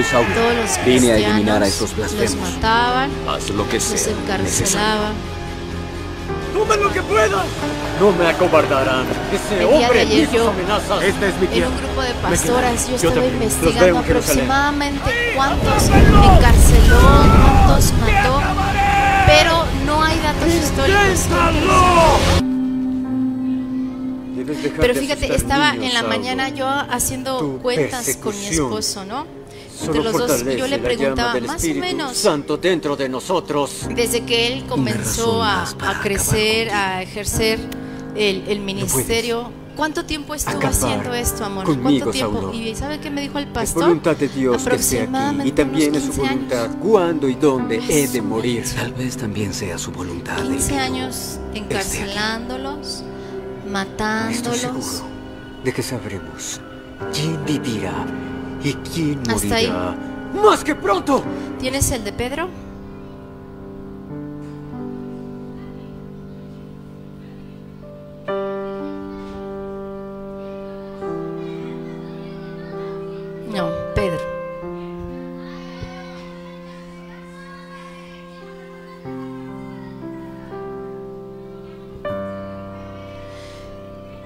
Todos 0.04 0.56
los 0.56 0.86
Vine 0.86 1.12
a 1.14 1.16
eliminar 1.18 1.64
a 1.64 1.66
cristianos 1.66 1.68
esos 1.70 1.98
los 1.98 2.12
blasfemos. 2.16 2.50
mataban, 2.56 3.10
Haz 3.30 3.50
lo 3.52 3.68
que 3.70 3.76
los 3.76 3.84
sea 3.84 3.96
necesario. 3.96 4.18
encarcelaban. 4.24 5.14
¡Tomen 6.54 6.84
lo 6.84 6.92
que 6.92 7.02
puedan! 7.02 7.46
No 8.00 8.12
me 8.12 8.28
acobardarán. 8.28 9.06
Ese 9.32 9.60
El 9.62 9.66
hombre 9.68 10.02
ayer 10.02 10.20
y 10.20 10.26
sus 10.26 10.34
yo- 10.36 10.50
amenazas. 10.50 11.02
Esta 11.04 11.28
es 11.28 11.36
mi 11.40 11.46
En 11.48 11.52
tierra. 11.54 11.70
un 11.70 11.78
grupo 11.78 12.02
de 12.02 12.14
pastoras 12.16 12.86
yo 12.86 12.90
Yo 12.92 12.96
estaba 12.96 13.14
también. 13.14 13.34
Los 13.36 13.44
investigando 13.54 14.00
en 14.00 14.04
Jerusalén. 14.06 14.52
aproximadamente 14.52 15.12
cuántos 15.36 15.84
encarceló, 15.84 17.00
cuántos 17.66 17.94
mató, 17.94 18.42
pero 19.28 19.64
no 19.86 20.04
hay 20.04 20.20
datos 20.20 20.48
históricos. 20.54 21.28
Pero 24.80 24.94
fíjate, 24.96 25.36
estaba 25.36 25.72
niños, 25.74 25.86
en 25.88 25.94
la 25.94 26.04
mañana 26.04 26.50
yo 26.50 26.68
haciendo 26.68 27.60
cuentas 27.62 28.18
con 28.22 28.38
mi 28.38 28.46
esposo, 28.48 29.06
¿no? 29.06 29.26
Solo 29.78 29.98
Entre 29.98 30.04
los 30.04 30.28
dos, 30.28 30.46
yo 30.58 30.68
le 30.68 30.80
preguntaba, 30.80 31.40
más 31.42 31.64
o 31.64 31.68
menos, 31.76 32.16
Santo 32.18 32.58
dentro 32.58 32.96
de 32.96 33.10
nosotros. 33.10 33.82
desde 33.94 34.24
que 34.24 34.48
él 34.54 34.66
comenzó 34.68 35.44
a, 35.44 35.64
a 35.64 36.02
crecer, 36.02 36.70
a 36.72 37.02
ejercer 37.02 37.60
el, 38.16 38.46
el 38.48 38.60
ministerio, 38.62 39.52
¿cuánto 39.76 40.06
tiempo 40.06 40.34
estuvo 40.34 40.56
acabar 40.58 40.74
haciendo 40.74 41.14
esto, 41.14 41.44
amor? 41.44 41.66
conmigo, 41.66 42.06
¿Cuánto 42.06 42.12
tiempo? 42.12 42.42
Saulo. 42.42 42.54
¿Y 42.54 42.74
sabe 42.76 43.00
qué 43.02 43.10
me 43.10 43.20
dijo 43.22 43.38
el 43.38 43.46
Es 43.46 43.50
pastor? 43.52 43.84
voluntad 43.84 44.16
de 44.16 44.30
Dios 44.30 44.64
que 44.64 44.76
esté 44.76 45.02
aquí. 45.02 45.48
Y 45.50 45.52
también 45.52 45.94
es 45.96 46.04
su 46.04 46.12
15 46.14 46.22
años. 46.28 46.30
voluntad 46.50 46.70
cuándo 46.82 47.28
y 47.28 47.36
dónde 47.36 47.82
he 47.90 48.08
de 48.08 48.22
morir. 48.22 48.64
Tal 48.74 48.94
vez 48.94 49.18
también 49.18 49.54
sea 49.54 49.78
su 49.78 49.92
voluntad. 49.92 50.40
el 50.40 50.48
15 50.54 50.68
que 50.70 50.76
yo 50.76 50.82
años 50.82 51.40
encarcelándolos, 51.54 52.88
Estoy 52.88 53.72
matándolos. 53.72 54.58
seguro 54.60 55.10
de 55.66 55.74
que 55.74 55.84
sabremos 55.84 56.62
quién 57.14 57.44
vivirá 57.46 58.06
y 58.64 58.74
quién 58.74 59.30
Hasta 59.30 59.56
ahí. 59.56 59.74
¡Más 60.34 60.64
que 60.64 60.76
pronto! 60.76 61.24
¿Tienes 61.60 61.90
el 61.92 62.04
de 62.04 62.14
Pedro? 62.14 62.50
No, 73.54 73.70
Pedro. 73.96 74.20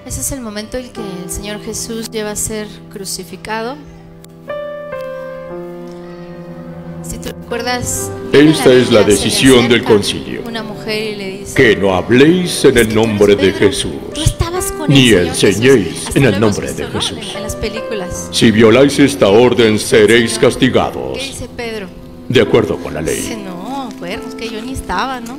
Ese 0.04 0.20
es 0.20 0.32
el 0.32 0.40
momento 0.40 0.76
en 0.76 0.92
que 0.92 1.00
el 1.00 1.30
Señor 1.30 1.60
Jesús 1.60 2.10
lleva 2.10 2.32
a 2.32 2.36
ser 2.36 2.66
crucificado. 2.90 3.76
Recuerdas, 7.50 8.10
Esta 8.32 8.72
es 8.72 8.92
la 8.92 9.02
decisión 9.02 9.68
del 9.68 9.82
concilio. 9.82 10.42
Una 10.46 10.62
mujer 10.62 11.12
y 11.12 11.16
le 11.16 11.30
dice, 11.38 11.54
Que 11.54 11.74
no 11.76 11.94
habléis 11.94 12.64
en 12.64 12.78
"Es 12.78 12.86
el 12.88 12.94
nombre 12.94 13.34
de 13.34 13.52
Jesús, 13.52 13.90
ni 14.86 15.10
enseñéis 15.10 15.86
Jesús". 15.88 16.06
Hasta 16.06 16.18
en 16.18 16.24
el 16.26 16.40
nombre 16.40 16.72
de. 16.72 16.86
Jesús. 16.86 17.18
Si 18.30 18.50
violáis 18.52 18.98
esta 19.00 19.28
orden, 19.28 19.78
seréis 19.80 20.38
castigados, 20.38 21.18
¿Qué 21.18 21.24
dice 21.24 21.48
Pedro? 21.56 21.88
de 22.28 22.40
acuerdo 22.40 22.76
con 22.76 22.94
la 22.94 23.00
Dice, 23.02 23.30
ley. 23.34 23.42
no, 23.44 23.88
cuernos, 23.98 24.34
que 24.36 24.48
yo 24.48 24.62
ni 24.62 24.72
estaba, 24.72 25.20
¿no? 25.20 25.36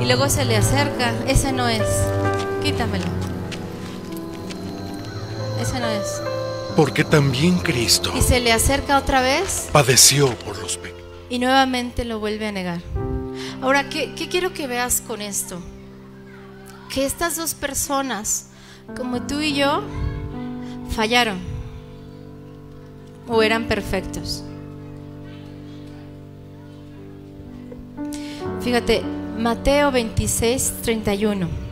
Y 0.00 0.06
luego 0.06 0.28
se 0.28 0.44
le 0.44 0.56
acerca, 0.56 1.12
ese 1.26 1.52
no 1.52 1.68
es, 1.68 1.82
quítamelo. 2.62 3.04
Ese 5.60 5.80
no 5.80 5.88
es. 5.88 6.22
Porque 6.78 7.02
también 7.02 7.58
Cristo 7.58 8.12
Y 8.16 8.22
se 8.22 8.38
le 8.38 8.52
acerca 8.52 8.98
otra 8.98 9.20
vez 9.20 9.68
padeció 9.72 10.32
por 10.38 10.56
los 10.62 10.76
pecados. 10.76 11.02
y 11.28 11.40
nuevamente 11.40 12.04
lo 12.04 12.20
vuelve 12.20 12.46
a 12.46 12.52
negar. 12.52 12.80
Ahora, 13.60 13.88
¿qué, 13.88 14.14
qué 14.14 14.28
quiero 14.28 14.52
que 14.54 14.68
veas 14.68 15.00
con 15.00 15.20
esto? 15.20 15.60
Que 16.94 17.04
estas 17.04 17.34
dos 17.34 17.54
personas, 17.54 18.50
como 18.96 19.22
tú 19.22 19.40
y 19.40 19.54
yo, 19.54 19.82
fallaron 20.90 21.40
o 23.26 23.42
eran 23.42 23.66
perfectos. 23.66 24.44
Fíjate, 28.60 29.02
Mateo 29.36 29.90
26, 29.90 30.74
31. 30.82 31.67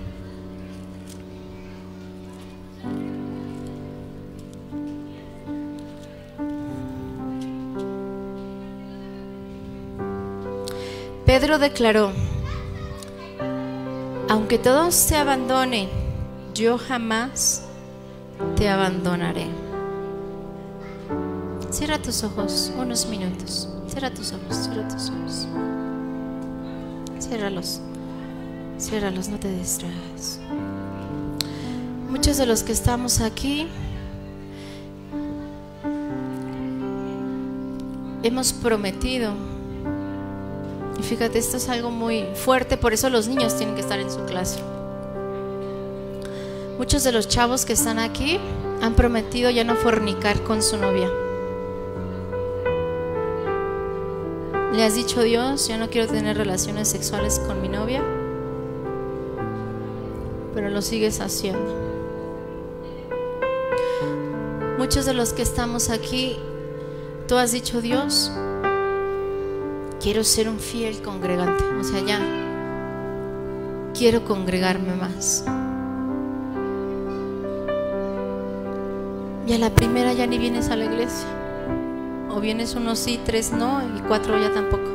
Pedro 11.39 11.59
declaró, 11.59 12.13
aunque 14.31 14.57
todos 14.57 15.07
te 15.07 15.17
abandonen, 15.17 15.91
yo 16.55 16.79
jamás 16.79 17.61
te 18.57 18.71
abandonaré. 18.71 19.47
Cierra 21.69 21.99
tus 21.99 22.25
ojos 22.25 22.73
unos 22.79 23.07
minutos. 23.09 23.69
Cierra 23.87 24.11
tus 24.15 24.33
ojos, 24.33 24.57
cierra 24.57 24.89
tus 24.89 25.11
ojos. 25.11 25.47
Ciérralos. 27.21 27.83
Ciérralos, 28.79 29.29
no 29.29 29.39
te 29.39 29.55
distraigas. 29.55 30.41
Muchos 32.09 32.39
de 32.39 32.47
los 32.47 32.63
que 32.63 32.73
estamos 32.73 33.21
aquí 33.21 33.69
hemos 38.23 38.55
prometido 38.55 39.56
y 40.99 41.03
fíjate, 41.03 41.39
esto 41.39 41.57
es 41.57 41.69
algo 41.69 41.91
muy 41.91 42.25
fuerte, 42.35 42.77
por 42.77 42.93
eso 42.93 43.11
los 43.11 43.29
niños 43.29 43.57
tienen 43.57 43.75
que 43.75 43.83
estar 43.83 43.99
en 43.99 44.11
su 44.11 44.25
clase. 44.25 44.61
Muchos 46.79 47.05
de 47.05 47.13
los 47.13 47.29
chavos 47.29 47.65
que 47.65 47.73
están 47.73 47.99
aquí 47.99 48.39
han 48.83 48.95
prometido 48.95 49.51
ya 49.51 49.65
no 49.65 49.77
fornicar 49.77 50.43
con 50.43 50.63
su 50.63 50.77
novia. 50.77 51.11
Le 54.73 54.85
has 54.85 54.95
dicho 54.95 55.23
Dios, 55.23 55.69
ya 55.69 55.79
no 55.79 55.89
quiero 55.89 56.07
tener 56.07 56.37
relaciones 56.37 56.89
sexuales 56.89 57.39
con 57.47 57.63
mi 57.63 57.69
novia, 57.69 58.03
pero 60.55 60.69
lo 60.69 60.83
sigues 60.83 61.21
haciendo. 61.21 61.75
Muchos 64.77 65.07
de 65.07 65.15
los 65.15 65.33
que 65.33 65.41
estamos 65.41 65.89
aquí, 65.89 66.37
tú 67.27 67.37
has 67.37 67.53
dicho 67.53 67.81
Dios, 67.81 68.31
quiero 70.07 70.23
ser 70.23 70.49
un 70.49 70.61
fiel 70.61 71.03
congregante, 71.03 71.65
o 71.65 71.83
sea, 71.83 72.01
ya 72.01 72.21
quiero 73.93 74.25
congregarme 74.25 74.95
más. 74.95 75.45
Y 79.49 79.53
a 79.53 79.59
la 79.59 79.71
primera 79.71 80.13
ya 80.13 80.29
ni 80.29 80.39
vienes 80.39 80.71
a 80.71 80.77
la 80.77 80.85
iglesia. 80.85 81.27
O 82.31 82.39
vienes 82.39 82.77
unos 82.77 83.01
sí, 83.01 83.19
tres 83.25 83.51
no, 83.51 83.83
y 83.97 84.01
cuatro 84.03 84.41
ya 84.41 84.53
tampoco. 84.53 84.89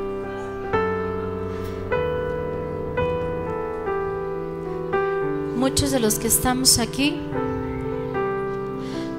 Muchos 5.58 5.92
de 5.92 6.00
los 6.00 6.20
que 6.20 6.28
estamos 6.28 6.80
aquí 6.80 7.20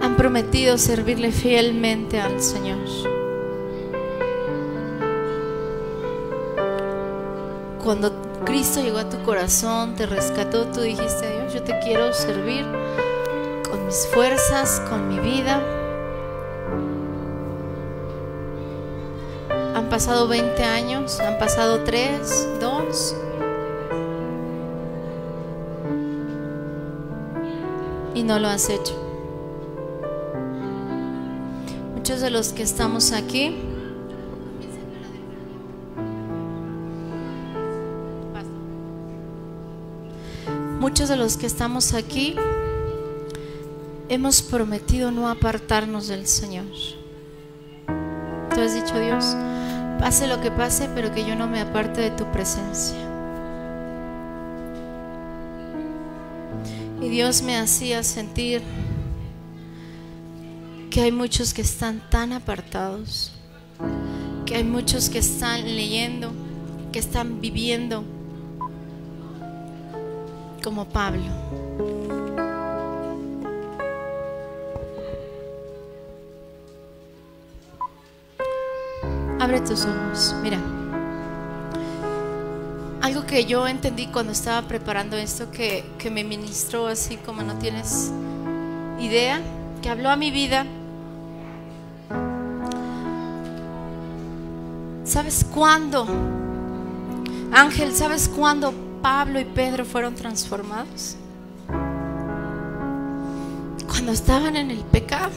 han 0.01 0.17
prometido 0.17 0.79
servirle 0.79 1.33
fielmente 1.33 2.19
al 2.19 2.41
Señor. 2.41 3.12
Cuando 7.83 8.13
Cristo 8.45 8.81
llegó 8.81 8.99
a 8.99 9.09
tu 9.09 9.21
corazón, 9.25 9.97
te 9.97 10.07
rescató, 10.07 10.67
tú 10.67 10.83
dijiste, 10.83 11.29
Dios, 11.33 11.53
yo 11.53 11.65
te 11.65 11.81
quiero 11.81 12.13
servir 12.13 12.65
con 13.69 13.85
mis 13.87 14.07
fuerzas, 14.07 14.81
con 14.89 15.09
mi 15.09 15.19
vida. 15.19 15.61
Han 19.75 19.89
pasado 19.89 20.29
20 20.29 20.63
años, 20.63 21.19
han 21.19 21.39
pasado 21.39 21.81
3, 21.83 22.61
2. 22.61 23.17
Y 28.15 28.23
no 28.23 28.39
lo 28.39 28.47
has 28.47 28.69
hecho. 28.69 28.95
Muchos 31.97 32.21
de 32.21 32.31
los 32.31 32.53
que 32.53 32.63
estamos 32.63 33.11
aquí 33.11 33.72
De 41.03 41.17
los 41.17 41.37
que 41.37 41.47
estamos 41.47 41.95
aquí 41.95 42.37
hemos 44.09 44.41
prometido 44.41 45.11
no 45.11 45.29
apartarnos 45.29 46.07
del 46.07 46.29
Señor. 46.29 46.67
Tú 48.55 48.61
has 48.61 48.73
dicho, 48.73 48.97
Dios, 49.01 49.37
pase 49.99 50.29
lo 50.29 50.41
que 50.41 50.53
pase, 50.53 50.89
pero 50.95 51.13
que 51.13 51.27
yo 51.27 51.35
no 51.35 51.49
me 51.49 51.61
aparte 51.61 52.03
de 52.03 52.13
tu 52.13 52.25
presencia. 52.31 52.97
Y 57.01 57.09
Dios 57.09 57.43
me 57.43 57.59
hacía 57.59 58.05
sentir 58.05 58.63
que 60.89 61.01
hay 61.01 61.11
muchos 61.11 61.53
que 61.53 61.63
están 61.63 62.01
tan 62.11 62.33
apartados, 62.33 63.33
que 64.47 64.55
hay 64.55 64.65
muchos 64.65 65.11
que 65.11 65.19
están 65.19 65.65
leyendo, 65.65 66.31
que 66.93 67.01
están 67.01 67.41
viviendo 67.41 68.05
como 70.63 70.85
Pablo. 70.87 71.23
Abre 79.41 79.61
tus 79.61 79.85
ojos, 79.85 80.35
mira. 80.43 80.59
Algo 83.01 83.27
que 83.27 83.45
yo 83.45 83.67
entendí 83.67 84.07
cuando 84.07 84.33
estaba 84.33 84.67
preparando 84.69 85.17
esto, 85.17 85.51
que, 85.51 85.85
que 85.99 86.11
me 86.11 86.23
ministró 86.23 86.87
así 86.87 87.17
como 87.17 87.43
no 87.43 87.59
tienes 87.59 88.13
idea, 89.01 89.41
que 89.83 89.89
habló 89.89 90.11
a 90.11 90.17
mi 90.17 90.31
vida. 90.31 90.65
¿Sabes 95.05 95.45
cuándo? 95.53 96.07
Ángel, 97.53 97.93
¿sabes 97.95 98.29
cuándo 98.29 98.73
Pablo 99.03 99.41
y 99.41 99.45
Pedro 99.45 99.85
fueron 99.85 100.15
transformados? 100.15 101.17
Cuando 103.89 104.13
estaban 104.13 104.55
en 104.55 104.71
el 104.71 104.79
pecado. 104.79 105.33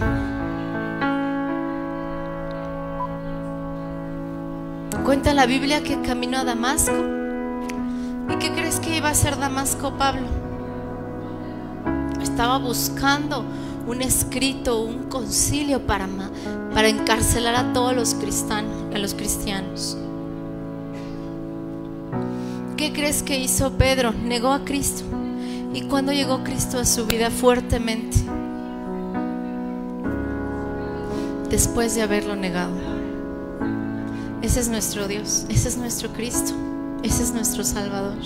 Cuenta 5.04 5.34
la 5.34 5.48
Biblia 5.48 5.84
que 5.84 6.00
caminó 6.02 6.40
a 6.40 6.44
Damasco. 6.44 6.96
¿Y 8.30 8.36
qué 8.38 8.52
crees 8.54 8.80
que 8.80 8.98
iba 8.98 9.10
a 9.10 9.12
hacer 9.12 9.38
Damasco 9.38 9.98
Pablo? 9.98 10.28
Estaba 12.22 12.60
buscando 12.60 13.44
un 13.88 14.02
escrito, 14.02 14.82
un 14.82 15.10
concilio 15.10 15.86
para, 15.88 16.08
para 16.74 16.88
encarcelar 16.88 17.56
a 17.56 17.74
todos 17.74 17.96
los 17.96 18.16
a 18.94 18.98
los 18.98 19.14
cristianos. 19.16 19.98
¿Qué 22.78 22.92
crees 22.92 23.24
que 23.24 23.40
hizo 23.40 23.72
Pedro? 23.78 24.12
Negó 24.12 24.52
a 24.52 24.66
Cristo. 24.66 25.06
¿Y 25.74 25.84
cuando 25.84 26.12
llegó 26.12 26.44
Cristo 26.44 26.78
a 26.78 26.86
su 26.86 27.06
vida 27.06 27.30
fuertemente? 27.32 28.18
Después 31.50 31.96
de 31.96 32.02
haberlo 32.02 32.36
negado. 32.36 32.76
Ese 34.42 34.60
es 34.60 34.68
nuestro 34.68 35.08
Dios, 35.08 35.46
ese 35.50 35.70
es 35.70 35.78
nuestro 35.78 36.10
Cristo, 36.14 36.54
ese 37.02 37.24
es 37.24 37.34
nuestro 37.34 37.64
Salvador. 37.64 38.18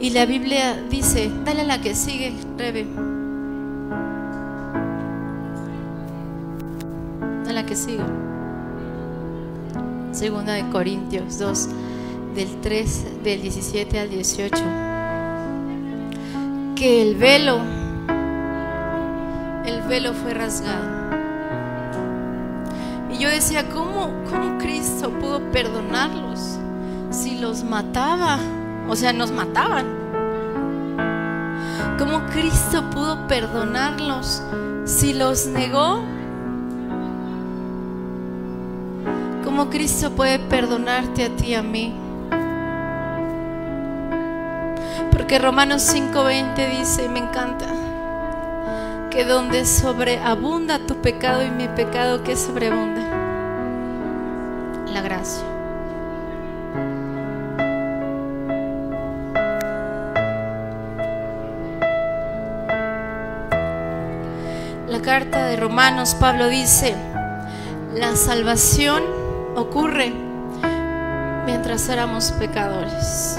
Y 0.00 0.10
la 0.10 0.26
Biblia 0.26 0.82
dice, 0.90 1.30
dale 1.44 1.62
a 1.62 1.64
la 1.64 1.80
que 1.80 1.94
sigue, 1.94 2.34
Rebe. 2.58 2.86
A 7.48 7.52
la 7.52 7.64
que 7.64 7.74
sigue. 7.74 8.31
Segunda 10.12 10.52
de 10.52 10.68
Corintios 10.68 11.38
2, 11.38 11.68
del 12.34 12.60
3, 12.60 13.24
del 13.24 13.40
17 13.40 13.98
al 13.98 14.10
18. 14.10 14.56
Que 16.76 17.00
el 17.02 17.16
velo, 17.16 17.60
el 19.64 19.80
velo 19.88 20.12
fue 20.12 20.34
rasgado. 20.34 20.84
Y 23.10 23.18
yo 23.18 23.30
decía, 23.30 23.70
¿cómo, 23.70 24.10
cómo 24.28 24.58
Cristo 24.58 25.10
pudo 25.18 25.40
perdonarlos 25.50 26.58
si 27.10 27.38
los 27.38 27.64
mataba? 27.64 28.38
O 28.90 28.96
sea, 28.96 29.14
nos 29.14 29.30
mataban. 29.30 29.86
¿Cómo 31.98 32.26
Cristo 32.26 32.90
pudo 32.90 33.26
perdonarlos 33.28 34.42
si 34.84 35.14
los 35.14 35.46
negó? 35.46 36.11
¿Cómo 39.62 39.70
Cristo 39.70 40.10
puede 40.10 40.40
perdonarte 40.40 41.24
a 41.24 41.36
ti 41.36 41.50
y 41.50 41.54
a 41.54 41.62
mí? 41.62 41.94
Porque 45.12 45.38
Romanos 45.38 45.82
5:20 45.82 46.78
dice, 46.80 47.04
y 47.04 47.08
me 47.08 47.20
encanta, 47.20 47.66
que 49.08 49.24
donde 49.24 49.64
sobreabunda 49.64 50.80
tu 50.80 50.96
pecado 50.96 51.44
y 51.44 51.50
mi 51.50 51.68
pecado, 51.68 52.24
que 52.24 52.34
sobreabunda? 52.34 53.02
La 54.92 55.00
gracia. 55.00 55.44
La 64.88 65.00
carta 65.02 65.46
de 65.46 65.56
Romanos, 65.56 66.16
Pablo 66.16 66.48
dice, 66.48 66.96
la 67.94 68.16
salvación 68.16 69.21
ocurre 69.56 70.12
mientras 71.46 71.88
éramos 71.88 72.32
pecadores. 72.32 73.38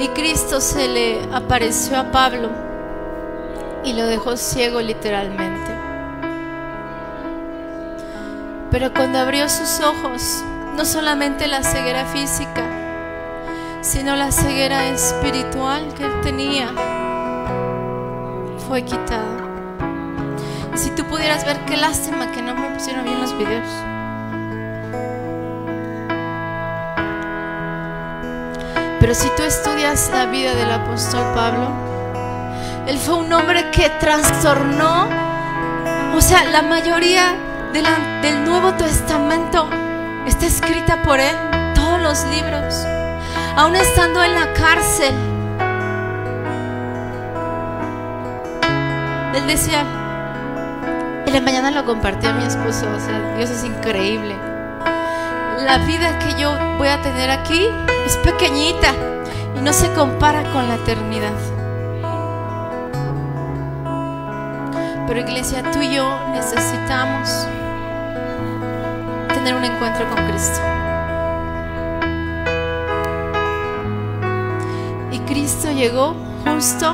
Y 0.00 0.08
Cristo 0.08 0.60
se 0.60 0.88
le 0.88 1.34
apareció 1.34 1.98
a 1.98 2.10
Pablo 2.10 2.48
y 3.84 3.92
lo 3.92 4.06
dejó 4.06 4.36
ciego 4.36 4.80
literalmente. 4.80 5.70
Pero 8.70 8.92
cuando 8.94 9.18
abrió 9.18 9.48
sus 9.48 9.80
ojos, 9.80 10.44
no 10.76 10.84
solamente 10.84 11.48
la 11.48 11.62
ceguera 11.62 12.06
física, 12.06 12.64
sino 13.82 14.16
la 14.16 14.30
ceguera 14.30 14.86
espiritual 14.88 15.92
que 15.94 16.04
él 16.04 16.20
tenía 16.22 16.72
fue 18.68 18.82
quitada. 18.84 19.29
Si 20.80 20.88
tú 20.92 21.04
pudieras 21.04 21.44
ver 21.44 21.58
qué 21.66 21.76
lástima 21.76 22.32
que 22.32 22.40
no 22.40 22.54
me 22.54 22.70
pusieron 22.70 23.04
bien 23.04 23.20
los 23.20 23.36
videos. 23.36 23.68
Pero 28.98 29.14
si 29.14 29.28
tú 29.36 29.42
estudias 29.42 30.10
la 30.10 30.24
vida 30.24 30.54
del 30.54 30.72
apóstol 30.72 31.20
Pablo, 31.34 31.68
él 32.86 32.96
fue 32.96 33.16
un 33.16 33.30
hombre 33.30 33.70
que 33.70 33.90
trastornó, 34.00 35.06
o 36.14 36.20
sea, 36.22 36.44
la 36.44 36.62
mayoría 36.62 37.34
del 37.74 38.42
Nuevo 38.46 38.72
Testamento 38.72 39.68
está 40.26 40.46
escrita 40.46 41.02
por 41.02 41.20
él, 41.20 41.36
todos 41.74 42.00
los 42.00 42.24
libros, 42.34 42.86
aún 43.54 43.76
estando 43.76 44.22
en 44.24 44.34
la 44.34 44.50
cárcel. 44.54 45.14
Él 49.34 49.46
decía, 49.46 49.84
en 51.30 51.34
la 51.34 51.40
mañana 51.42 51.70
lo 51.70 51.84
compartí 51.84 52.26
a 52.26 52.32
mi 52.32 52.42
esposo, 52.42 52.86
o 52.92 52.98
sea, 52.98 53.36
Dios 53.36 53.50
es 53.50 53.62
increíble. 53.62 54.34
La 55.64 55.78
vida 55.86 56.18
que 56.18 56.40
yo 56.40 56.52
voy 56.76 56.88
a 56.88 57.00
tener 57.02 57.30
aquí 57.30 57.68
es 58.04 58.16
pequeñita 58.16 58.92
y 59.56 59.60
no 59.60 59.72
se 59.72 59.92
compara 59.92 60.42
con 60.52 60.66
la 60.66 60.74
eternidad. 60.74 61.30
Pero 65.06 65.20
iglesia, 65.20 65.62
tú 65.70 65.80
y 65.80 65.94
yo 65.94 66.18
necesitamos 66.32 67.46
tener 69.32 69.54
un 69.54 69.64
encuentro 69.64 70.08
con 70.10 70.26
Cristo. 70.26 70.60
Y 75.12 75.18
Cristo 75.32 75.70
llegó 75.70 76.16
justo 76.44 76.92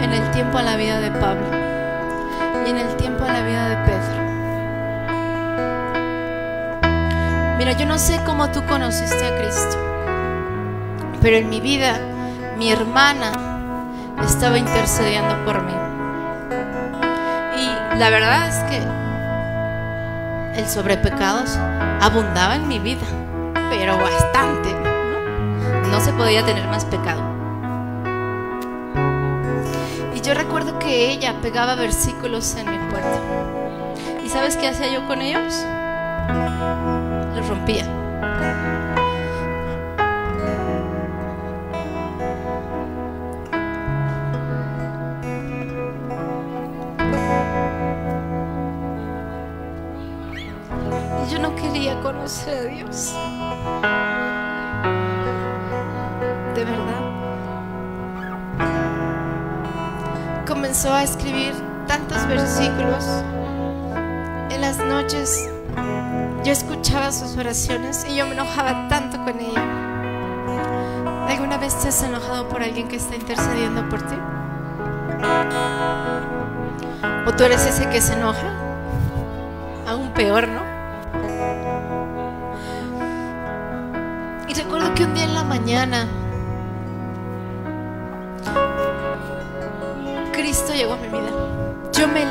en 0.00 0.10
el 0.10 0.30
tiempo 0.30 0.56
a 0.56 0.62
la 0.62 0.76
vida 0.76 1.00
de 1.00 1.10
Pablo 1.10 1.46
y 1.52 1.77
en 2.68 2.76
el 2.76 2.96
tiempo 2.96 3.24
a 3.24 3.32
la 3.32 3.42
vida 3.42 3.68
de 3.70 3.76
Pedro. 3.86 4.18
Mira, 7.56 7.72
yo 7.72 7.86
no 7.86 7.98
sé 7.98 8.20
cómo 8.26 8.50
tú 8.50 8.62
conociste 8.66 9.24
a 9.26 9.38
Cristo, 9.38 9.78
pero 11.22 11.36
en 11.36 11.48
mi 11.48 11.60
vida 11.60 11.98
mi 12.58 12.70
hermana 12.70 13.32
estaba 14.22 14.58
intercediendo 14.58 15.34
por 15.44 15.62
mí. 15.62 15.72
Y 17.56 17.98
la 17.98 18.10
verdad 18.10 18.48
es 18.48 18.56
que 18.70 18.82
el 20.60 20.68
sobrepecados 20.68 21.56
abundaba 22.00 22.56
en 22.56 22.68
mi 22.68 22.78
vida, 22.78 23.06
pero 23.70 23.96
bastante, 23.96 24.74
¿no? 24.74 25.88
No 25.88 26.00
se 26.00 26.12
podía 26.12 26.44
tener 26.44 26.66
más 26.68 26.84
pecado. 26.84 27.37
Y 30.18 30.20
yo 30.20 30.34
recuerdo 30.34 30.80
que 30.80 31.12
ella 31.12 31.40
pegaba 31.40 31.76
versículos 31.76 32.56
en 32.56 32.68
mi 32.68 32.90
puerta. 32.90 33.20
¿Y 34.24 34.28
sabes 34.28 34.56
qué 34.56 34.66
hacía 34.66 34.92
yo 34.92 35.06
con 35.06 35.22
ellos? 35.22 35.54
Los 37.36 37.48
rompía. 37.48 37.84
Y 51.24 51.32
yo 51.32 51.38
no 51.38 51.54
quería 51.54 52.00
conocer 52.00 52.58
a 52.58 52.64
Dios. 52.64 53.14
Comenzó 60.48 60.94
a 60.94 61.02
escribir 61.02 61.52
tantos 61.86 62.26
versículos. 62.26 63.04
En 64.50 64.62
las 64.62 64.78
noches 64.78 65.46
yo 66.42 66.52
escuchaba 66.52 67.12
sus 67.12 67.36
oraciones 67.36 68.06
y 68.08 68.16
yo 68.16 68.26
me 68.26 68.32
enojaba 68.32 68.88
tanto 68.88 69.18
con 69.18 69.38
ella. 69.38 71.26
¿Alguna 71.28 71.58
vez 71.58 71.78
te 71.78 71.88
has 71.88 72.02
enojado 72.02 72.48
por 72.48 72.62
alguien 72.62 72.88
que 72.88 72.96
está 72.96 73.14
intercediendo 73.14 73.86
por 73.90 74.00
ti? 74.00 74.14
¿O 77.26 77.32
tú 77.36 77.44
eres 77.44 77.66
ese 77.66 77.90
que 77.90 78.00
se 78.00 78.14
enoja? 78.14 78.50
Aún 79.86 80.12
peor, 80.14 80.48
¿no? 80.48 80.62
Y 84.48 84.54
recuerdo 84.54 84.94
que 84.94 85.04
un 85.04 85.12
día 85.12 85.24
en 85.24 85.34
la 85.34 85.44
mañana 85.44 86.06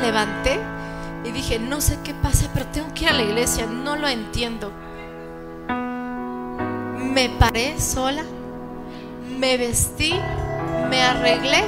levanté 0.08 0.58
y 1.22 1.30
dije, 1.32 1.58
no 1.58 1.82
sé 1.82 1.98
qué 2.02 2.14
pasa, 2.14 2.48
pero 2.54 2.64
tengo 2.66 2.94
que 2.94 3.04
ir 3.04 3.10
a 3.10 3.12
la 3.12 3.22
iglesia, 3.22 3.66
no 3.66 3.96
lo 3.96 4.08
entiendo. 4.08 4.72
Me 6.96 7.28
paré 7.28 7.78
sola, 7.78 8.22
me 9.38 9.58
vestí, 9.58 10.14
me 10.88 11.02
arreglé, 11.02 11.62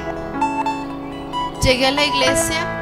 llegué 1.63 1.87
a 1.89 1.91
la 1.91 2.05
iglesia. 2.05 2.77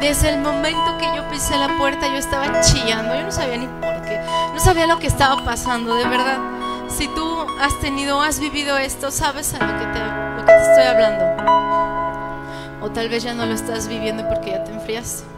Desde 0.00 0.30
el 0.30 0.40
momento 0.40 0.98
que 0.98 1.06
yo 1.16 1.28
pisé 1.28 1.56
la 1.56 1.76
puerta 1.78 2.08
yo 2.08 2.16
estaba 2.16 2.60
chillando, 2.60 3.14
yo 3.14 3.22
no 3.22 3.32
sabía 3.32 3.56
ni 3.56 3.66
por 3.66 4.02
qué, 4.02 4.20
no 4.52 4.60
sabía 4.60 4.86
lo 4.86 4.98
que 4.98 5.06
estaba 5.08 5.44
pasando, 5.44 5.94
de 5.96 6.04
verdad. 6.04 6.38
Si 6.88 7.08
tú 7.08 7.46
has 7.60 7.78
tenido, 7.80 8.20
has 8.20 8.38
vivido 8.38 8.78
esto, 8.78 9.10
sabes 9.10 9.54
a 9.54 9.64
lo 9.64 9.78
que 9.78 9.86
te, 9.86 9.98
lo 9.98 10.44
que 10.44 10.52
te 10.52 10.70
estoy 10.70 10.84
hablando. 10.84 11.91
O 12.82 12.90
tal 12.90 13.08
vez 13.08 13.22
ya 13.22 13.34
no 13.34 13.46
lo 13.46 13.54
estás 13.54 13.88
viviendo 13.88 14.28
porque 14.28 14.50
ya 14.50 14.64
te 14.64 14.72
enfriaste 14.72 15.32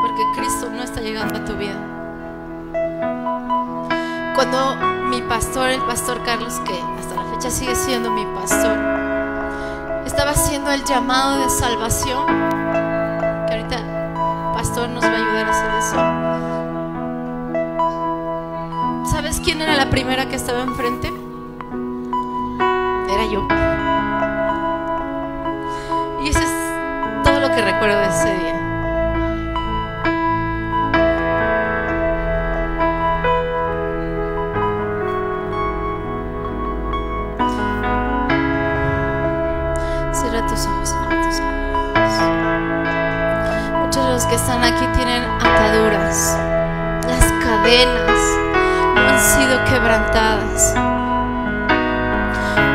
porque 0.00 0.22
Cristo 0.36 0.70
no 0.70 0.82
está 0.82 1.00
llegando 1.00 1.38
a 1.38 1.44
tu 1.44 1.54
vida. 1.56 1.76
Cuando 4.34 4.76
mi 5.08 5.22
pastor, 5.22 5.70
el 5.70 5.80
pastor 5.82 6.22
Carlos, 6.24 6.60
que 6.60 6.80
hasta 7.00 7.16
la 7.16 7.24
fecha 7.34 7.50
sigue 7.50 7.74
siendo 7.74 8.10
mi 8.10 8.24
pastor, 8.26 8.78
estaba 10.06 10.30
haciendo 10.30 10.70
el 10.70 10.84
llamado 10.84 11.40
de 11.40 11.50
salvación, 11.50 12.26
que 13.46 13.54
ahorita 13.54 13.76
el 13.76 14.52
pastor 14.54 14.88
nos 14.88 15.02
va 15.04 15.08
a 15.08 15.16
ayudar 15.16 15.46
a 15.46 15.50
hacer 15.50 15.74
eso. 15.78 15.96
¿Sabes 19.10 19.40
quién 19.40 19.60
era 19.60 19.74
la 19.76 19.90
primera 19.90 20.28
que 20.28 20.36
estaba 20.36 20.62
enfrente? 20.62 21.08
Era 23.10 23.24
yo. 23.32 23.48
Y 26.22 26.28
eso 26.28 26.40
es 26.40 26.57
recuerdo 27.62 27.98
de 27.98 28.06
ese 28.06 28.32
día. 28.34 28.54
Cierra 40.12 40.46
tus 40.46 40.66
ojos, 40.66 40.88
cierra 40.88 41.22
tus 41.22 41.40
ojos. 41.40 42.12
Muchos 43.80 44.04
de 44.04 44.12
los 44.12 44.26
que 44.26 44.34
están 44.34 44.64
aquí 44.64 44.86
tienen 44.94 45.22
ataduras. 45.24 46.38
Las 47.08 47.24
cadenas 47.44 48.20
no 48.94 49.00
han 49.08 49.20
sido 49.20 49.64
quebrantadas. 49.64 50.74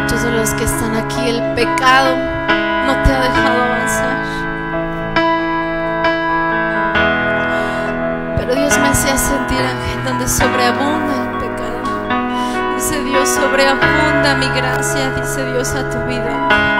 Muchos 0.01 0.23
de 0.23 0.31
los 0.31 0.53
que 0.55 0.63
están 0.63 0.95
aquí, 0.95 1.29
el 1.29 1.41
pecado 1.53 2.42
sobreabunda 10.27 11.23
el 11.23 11.39
pecado. 11.39 12.75
Dice 12.75 13.03
Dios, 13.03 13.29
sobreabunda 13.29 14.35
mi 14.35 14.47
gracia, 14.49 15.11
dice 15.11 15.45
Dios 15.51 15.73
a 15.73 15.89
tu 15.89 15.97
vida. 16.07 16.72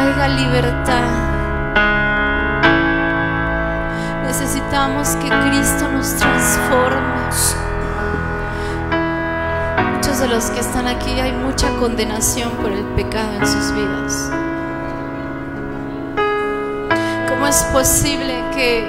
Traiga 0.00 0.28
libertad. 0.28 1.02
Necesitamos 4.24 5.08
que 5.16 5.28
Cristo 5.28 5.88
nos 5.92 6.16
transforme. 6.16 7.10
Muchos 9.94 10.20
de 10.20 10.28
los 10.28 10.50
que 10.50 10.60
están 10.60 10.86
aquí 10.88 11.20
hay 11.20 11.32
mucha 11.32 11.68
condenación 11.76 12.50
por 12.62 12.72
el 12.72 12.84
pecado 12.96 13.32
en 13.40 13.46
sus 13.46 13.74
vidas. 13.74 14.30
¿Cómo 17.28 17.46
es 17.46 17.62
posible 17.64 18.42
que 18.54 18.88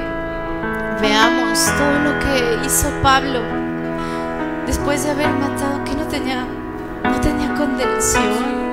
veamos 1.01 1.65
todo 1.77 1.99
lo 1.99 2.19
que 2.19 2.65
hizo 2.65 2.87
Pablo 3.01 3.41
después 4.65 5.03
de 5.03 5.11
haber 5.11 5.29
matado 5.29 5.83
que 5.83 5.95
no 5.95 6.03
tenía 6.03 6.45
no 7.03 7.19
tenía 7.19 7.53
condenación, 7.55 8.71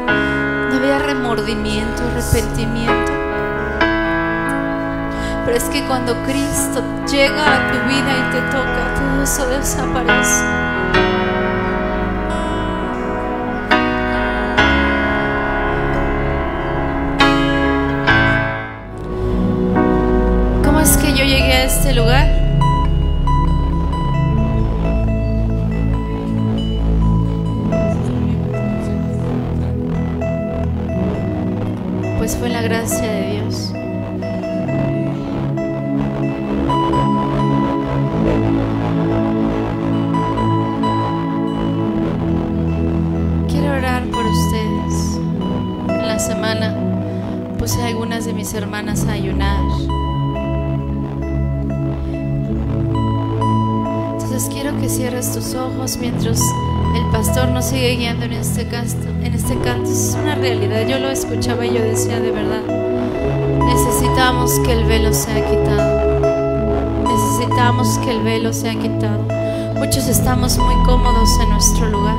había 0.78 0.98
remordimiento, 1.00 2.02
arrepentimiento? 2.04 3.12
Pero 5.44 5.56
es 5.56 5.64
que 5.64 5.84
cuando 5.86 6.14
Cristo 6.22 6.82
llega 7.10 7.42
a 7.42 7.72
tu 7.72 7.88
vida 7.88 8.12
y 8.16 8.32
te 8.32 8.40
toca, 8.52 8.94
todo 8.94 9.22
eso 9.22 9.46
desaparece. 9.48 10.67
Semana 46.18 46.74
puse 47.58 47.82
a 47.82 47.86
algunas 47.86 48.24
de 48.24 48.32
mis 48.32 48.52
hermanas 48.54 49.06
a 49.06 49.12
ayunar. 49.12 49.60
Entonces 54.12 54.48
quiero 54.52 54.76
que 54.80 54.88
cierres 54.88 55.32
tus 55.32 55.54
ojos 55.54 55.96
mientras 55.98 56.40
el 56.96 57.04
pastor 57.10 57.48
nos 57.50 57.66
sigue 57.66 57.96
guiando 57.96 58.24
en 58.24 58.32
este 58.32 58.66
canto. 58.66 59.08
En 59.22 59.34
este 59.34 59.56
canto 59.58 59.90
es 59.90 60.16
una 60.20 60.34
realidad. 60.34 60.86
Yo 60.88 60.98
lo 60.98 61.10
escuchaba 61.10 61.64
y 61.66 61.74
yo 61.74 61.82
decía 61.82 62.20
de 62.20 62.30
verdad. 62.30 62.62
Necesitamos 63.66 64.58
que 64.60 64.72
el 64.72 64.84
velo 64.84 65.12
sea 65.12 65.44
quitado. 65.48 66.08
Necesitamos 67.04 67.98
que 67.98 68.10
el 68.10 68.22
velo 68.22 68.52
sea 68.52 68.74
quitado. 68.74 69.24
Muchos 69.76 70.08
estamos 70.08 70.58
muy 70.58 70.74
cómodos 70.84 71.30
en 71.40 71.50
nuestro 71.50 71.88
lugar. 71.88 72.16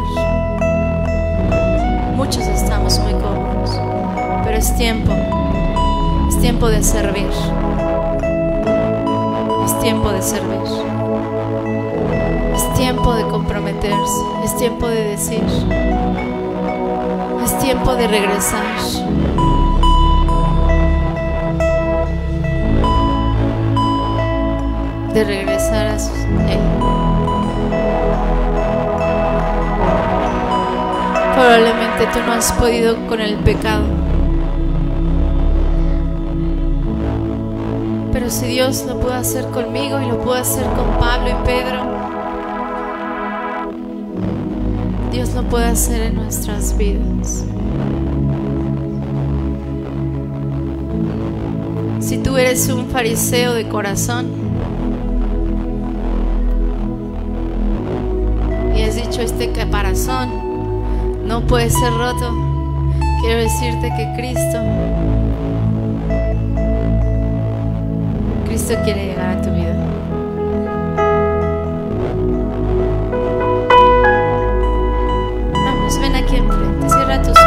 Muchos 2.15 2.43
estamos 2.47 2.99
muy 2.99 3.13
cómodos. 3.13 3.48
Es 4.59 4.75
tiempo. 4.75 5.13
Es 6.27 6.37
tiempo 6.41 6.67
de 6.67 6.83
servir. 6.83 7.29
Es 9.63 9.79
tiempo 9.79 10.11
de 10.11 10.21
servir. 10.21 10.59
Es 12.53 12.73
tiempo 12.73 13.13
de 13.13 13.23
comprometerse. 13.23 14.21
Es 14.43 14.57
tiempo 14.57 14.89
de 14.89 15.01
decir. 15.11 15.45
Es 17.41 17.57
tiempo 17.59 17.95
de 17.95 18.07
regresar. 18.09 18.65
De 25.13 25.23
regresar 25.23 25.87
a 25.87 25.95
Él. 25.95 26.59
Probablemente 31.33 32.07
tú 32.11 32.19
no 32.27 32.33
has 32.33 32.51
podido 32.51 33.07
con 33.07 33.21
el 33.21 33.37
pecado. 33.37 34.08
Pero 38.11 38.29
si 38.29 38.47
Dios 38.47 38.85
lo 38.87 38.99
puede 38.99 39.15
hacer 39.15 39.45
conmigo 39.45 39.99
y 40.01 40.07
lo 40.07 40.19
puede 40.19 40.41
hacer 40.41 40.65
con 40.65 40.97
Pablo 40.99 41.29
y 41.29 41.45
Pedro, 41.45 41.99
Dios 45.11 45.33
lo 45.33 45.43
puede 45.43 45.65
hacer 45.65 46.01
en 46.01 46.15
nuestras 46.15 46.77
vidas. 46.77 47.45
Si 51.99 52.17
tú 52.17 52.37
eres 52.37 52.69
un 52.69 52.87
fariseo 52.89 53.53
de 53.53 53.67
corazón 53.67 54.27
y 58.75 58.81
has 58.81 58.95
dicho 58.95 59.21
este 59.21 59.51
caparazón 59.51 60.49
no 61.27 61.41
puede 61.45 61.69
ser 61.69 61.93
roto, 61.93 62.33
quiero 63.21 63.41
decirte 63.41 63.93
que 63.95 64.13
Cristo, 64.17 64.57
Cristo 68.69 68.85
quiere 68.85 69.05
llegar 69.07 69.35
a 69.35 69.41
tu 69.41 69.49
vida. 69.49 69.73
Vamos, 75.53 75.99
ven 75.99 76.15
aquí 76.15 76.35
enfrente, 76.35 76.87
cierra 76.87 77.19
tus 77.19 77.38